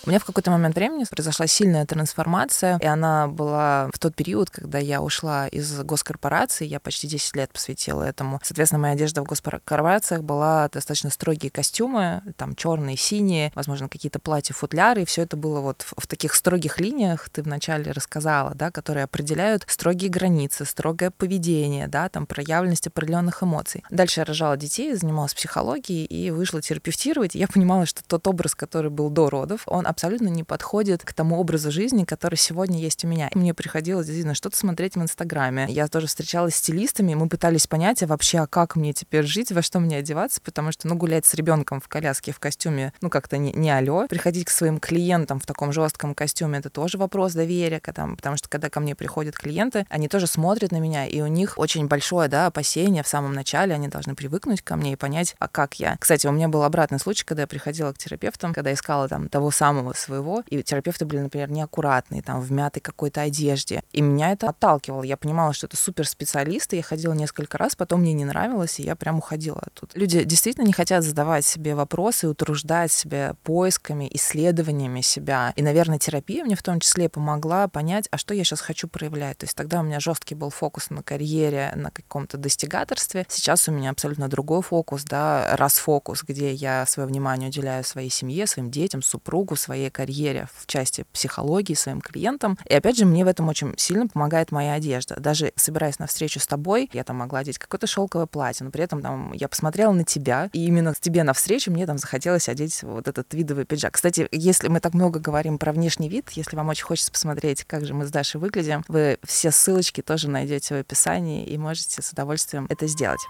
У 0.06 0.10
меня 0.10 0.20
в 0.20 0.26
какой-то 0.26 0.50
момент 0.50 0.76
времени 0.76 1.04
произошла 1.10 1.46
сильная 1.48 1.86
трансформация, 1.86 2.78
и 2.82 2.86
она 2.86 3.28
была 3.28 3.90
в 3.94 4.00
тот 4.00 4.16
период, 4.16 4.50
когда 4.50 4.78
я 4.78 5.02
ушла 5.02 5.48
из 5.48 5.82
госкорпорации, 5.82 6.66
я 6.66 6.80
почти 6.80 7.08
10 7.08 7.36
лет 7.36 7.52
посвятила 7.52 8.04
этому. 8.04 8.40
Соответственно, 8.44 8.82
моя 8.82 8.94
одежда 8.94 9.22
в 9.22 9.26
госкорпорациях 9.26 10.24
была 10.24 10.70
достаточно 10.70 11.10
строгие 11.10 11.52
костюмы, 11.52 12.22
там 12.38 12.56
черные, 12.56 12.96
синие, 12.96 13.52
возможно, 13.56 13.90
какие-то 13.90 14.20
платья, 14.20 14.54
футляры, 14.54 15.02
и 15.02 15.06
все 15.06 15.24
это 15.24 15.36
было 15.36 15.60
вот 15.60 15.82
в, 15.82 15.94
в 15.98 16.08
таких 16.08 16.34
строгих 16.34 16.80
линиях, 16.80 17.30
ты 17.30 17.44
вначале 17.44 17.92
рассказала, 17.92 18.54
да, 18.56 18.72
которые 18.72 19.04
определяют 19.04 19.66
строгие 19.68 20.10
границы, 20.10 20.66
строгое 20.66 21.12
поведение, 21.12 21.88
да, 21.88 22.08
там 22.10 22.26
проявленность 22.26 22.88
определенных 22.88 23.44
эмоций. 23.44 23.84
Дальше 23.90 24.22
я 24.22 24.26
рожала 24.26 24.56
детей, 24.56 24.94
занималась 24.96 25.34
психологией 25.34 26.06
и 26.06 26.32
вышла 26.32 26.62
терапевтировать, 26.62 27.36
и 27.36 27.40
я 27.40 27.48
понимала, 27.48 27.86
что 27.86 28.02
тот 28.06 28.28
образ, 28.28 28.56
который 28.56 28.90
был 28.90 29.10
до 29.10 29.30
родов, 29.30 29.64
он 29.66 29.88
абсолютно 30.00 30.30
не 30.30 30.46
подходит 30.46 31.04
к 31.04 31.12
тому 31.12 31.38
образу 31.38 31.72
жизни, 31.72 32.06
который 32.06 32.36
сегодня 32.36 32.80
есть 32.80 33.04
у 33.04 33.08
меня. 33.10 33.30
Мне 33.34 33.54
приходилось 33.54 34.06
действительно 34.06 34.34
что-то 34.34 34.56
смотреть 34.56 34.96
в 34.96 35.02
Инстаграме. 35.02 35.66
Я 35.68 35.90
тоже 35.90 36.08
встречалась 36.08 36.56
с 36.56 36.60
стилистами, 36.60 37.16
мы 37.16 37.28
пытались 37.28 37.68
понять, 37.68 38.02
а 38.02 38.08
вообще, 38.08 38.38
а 38.40 38.48
как 38.48 38.78
мне 38.78 38.94
теперь 38.94 39.26
жить, 39.26 39.52
во 39.52 39.62
что 39.62 39.82
мне 39.82 39.98
одеваться, 39.98 40.40
потому 40.40 40.72
что, 40.72 40.88
ну, 40.88 40.96
гулять 40.96 41.26
с 41.26 41.34
ребенком 41.34 41.82
в 41.82 41.90
коляске, 41.90 42.32
в 42.32 42.40
костюме, 42.40 42.94
ну, 43.02 43.10
как-то 43.10 43.38
не, 43.38 43.52
не 43.52 43.70
алё. 43.72 44.08
Приходить 44.08 44.46
к 44.46 44.52
своим 44.52 44.80
клиентам 44.80 45.42
в 45.42 45.46
таком 45.46 45.74
жестком 45.74 46.16
костюме, 46.16 46.60
это 46.60 46.70
тоже 46.70 46.98
вопрос 46.98 47.34
доверия, 47.34 47.82
там, 47.82 48.16
потому 48.16 48.38
что 48.38 48.48
когда 48.48 48.70
ко 48.70 48.80
мне 48.80 48.96
приходят 48.96 49.36
клиенты, 49.36 49.86
они 49.90 50.08
тоже 50.08 50.28
смотрят 50.28 50.72
на 50.72 50.80
меня, 50.80 51.08
и 51.08 51.20
у 51.20 51.28
них 51.28 51.58
очень 51.58 51.88
большое, 51.88 52.30
да, 52.30 52.46
опасение 52.46 53.04
в 53.04 53.08
самом 53.10 53.34
начале, 53.34 53.74
они 53.74 53.90
должны 53.90 54.16
привыкнуть 54.16 54.62
ко 54.62 54.78
мне 54.78 54.94
и 54.94 54.96
понять, 54.96 55.36
а 55.40 55.50
как 55.50 55.74
я. 55.74 55.98
Кстати, 56.00 56.26
у 56.26 56.32
меня 56.32 56.48
был 56.48 56.64
обратный 56.64 57.00
случай, 57.00 57.26
когда 57.26 57.42
я 57.42 57.48
приходила 57.48 57.92
к 57.92 57.98
терапевтам, 57.98 58.54
когда 58.54 58.72
искала 58.72 59.10
там 59.10 59.28
того 59.28 59.52
самого 59.52 59.79
своего 59.94 60.20
своего, 60.20 60.44
и 60.48 60.62
терапевты 60.64 61.06
были, 61.06 61.20
например, 61.20 61.50
неаккуратные, 61.50 62.22
там, 62.22 62.42
в 62.42 62.52
мятой 62.52 62.82
какой-то 62.82 63.22
одежде. 63.22 63.84
И 63.92 64.02
меня 64.02 64.32
это 64.32 64.50
отталкивало. 64.50 65.04
Я 65.04 65.18
понимала, 65.18 65.54
что 65.54 65.68
это 65.68 65.78
суперспециалисты, 65.78 66.78
я 66.78 66.84
ходила 66.84 67.14
несколько 67.14 67.58
раз, 67.58 67.76
потом 67.76 68.02
мне 68.02 68.14
не 68.14 68.26
нравилось, 68.26 68.80
и 68.80 68.84
я 68.84 68.96
прям 68.96 69.18
уходила 69.18 69.62
оттуда. 69.62 69.92
Люди 69.96 70.24
действительно 70.24 70.66
не 70.66 70.74
хотят 70.74 71.04
задавать 71.04 71.46
себе 71.46 71.76
вопросы, 71.76 72.28
утруждать 72.28 72.92
себя 72.92 73.36
поисками, 73.44 74.10
исследованиями 74.12 75.02
себя. 75.02 75.54
И, 75.56 75.62
наверное, 75.62 76.00
терапия 76.00 76.44
мне 76.44 76.56
в 76.56 76.64
том 76.64 76.80
числе 76.80 77.10
помогла 77.10 77.68
понять, 77.68 78.08
а 78.12 78.18
что 78.18 78.34
я 78.34 78.44
сейчас 78.44 78.62
хочу 78.62 78.88
проявлять. 78.88 79.38
То 79.38 79.46
есть 79.46 79.56
тогда 79.56 79.80
у 79.80 79.84
меня 79.84 80.00
жесткий 80.00 80.36
был 80.36 80.50
фокус 80.50 80.90
на 80.90 81.04
карьере, 81.04 81.72
на 81.76 81.92
каком-то 81.92 82.38
достигаторстве. 82.38 83.26
Сейчас 83.30 83.68
у 83.68 83.72
меня 83.72 83.92
абсолютно 83.92 84.28
другой 84.28 84.62
фокус, 84.62 85.04
да, 85.04 85.56
расфокус, 85.56 86.24
где 86.24 86.52
я 86.52 86.86
свое 86.86 87.08
внимание 87.08 87.50
уделяю 87.50 87.84
своей 87.84 88.10
семье, 88.10 88.48
своим 88.48 88.72
детям, 88.72 89.02
супругу, 89.02 89.56
своей 89.70 89.92
карьере 89.92 90.48
в 90.56 90.66
части 90.66 91.06
психологии 91.14 91.76
своим 91.76 92.02
клиентам. 92.02 92.58
И 92.66 92.74
опять 92.74 92.98
же, 92.98 93.06
мне 93.06 93.24
в 93.24 93.28
этом 93.28 93.48
очень 93.50 93.76
сильно 93.78 94.08
помогает 94.08 94.52
моя 94.52 94.74
одежда. 94.74 95.16
Даже 95.20 95.54
собираясь 95.56 96.00
на 96.00 96.08
встречу 96.08 96.40
с 96.40 96.48
тобой, 96.48 96.90
я 96.92 97.04
там 97.04 97.18
могла 97.18 97.40
одеть 97.40 97.60
какое-то 97.60 97.86
шелковое 97.86 98.26
платье, 98.26 98.64
но 98.64 98.72
при 98.72 98.84
этом 98.84 99.04
там 99.04 99.32
я 99.34 99.48
посмотрела 99.48 99.92
на 99.92 100.04
тебя, 100.04 100.50
и 100.54 100.66
именно 100.66 100.96
с 100.96 101.00
тебе 101.00 101.22
навстречу 101.22 101.72
мне 101.72 101.86
там 101.86 102.00
захотелось 102.00 102.50
одеть 102.50 102.82
вот 102.82 103.08
этот 103.08 103.32
видовый 103.36 103.66
пиджак. 103.66 103.94
Кстати, 103.94 104.28
если 104.32 104.70
мы 104.70 104.80
так 104.80 104.96
много 104.96 105.20
говорим 105.20 105.60
про 105.60 105.72
внешний 105.72 106.10
вид, 106.10 106.32
если 106.32 106.56
вам 106.56 106.70
очень 106.70 106.86
хочется 106.86 107.12
посмотреть, 107.12 107.64
как 107.66 107.86
же 107.86 107.94
мы 107.94 108.08
с 108.08 108.12
Дашей 108.12 108.42
выглядим, 108.42 108.84
вы 108.88 109.20
все 109.24 109.52
ссылочки 109.52 110.02
тоже 110.02 110.32
найдете 110.32 110.74
в 110.74 110.80
описании 110.80 111.46
и 111.46 111.60
можете 111.60 112.02
с 112.02 112.12
удовольствием 112.12 112.66
это 112.72 112.88
сделать. 112.88 113.22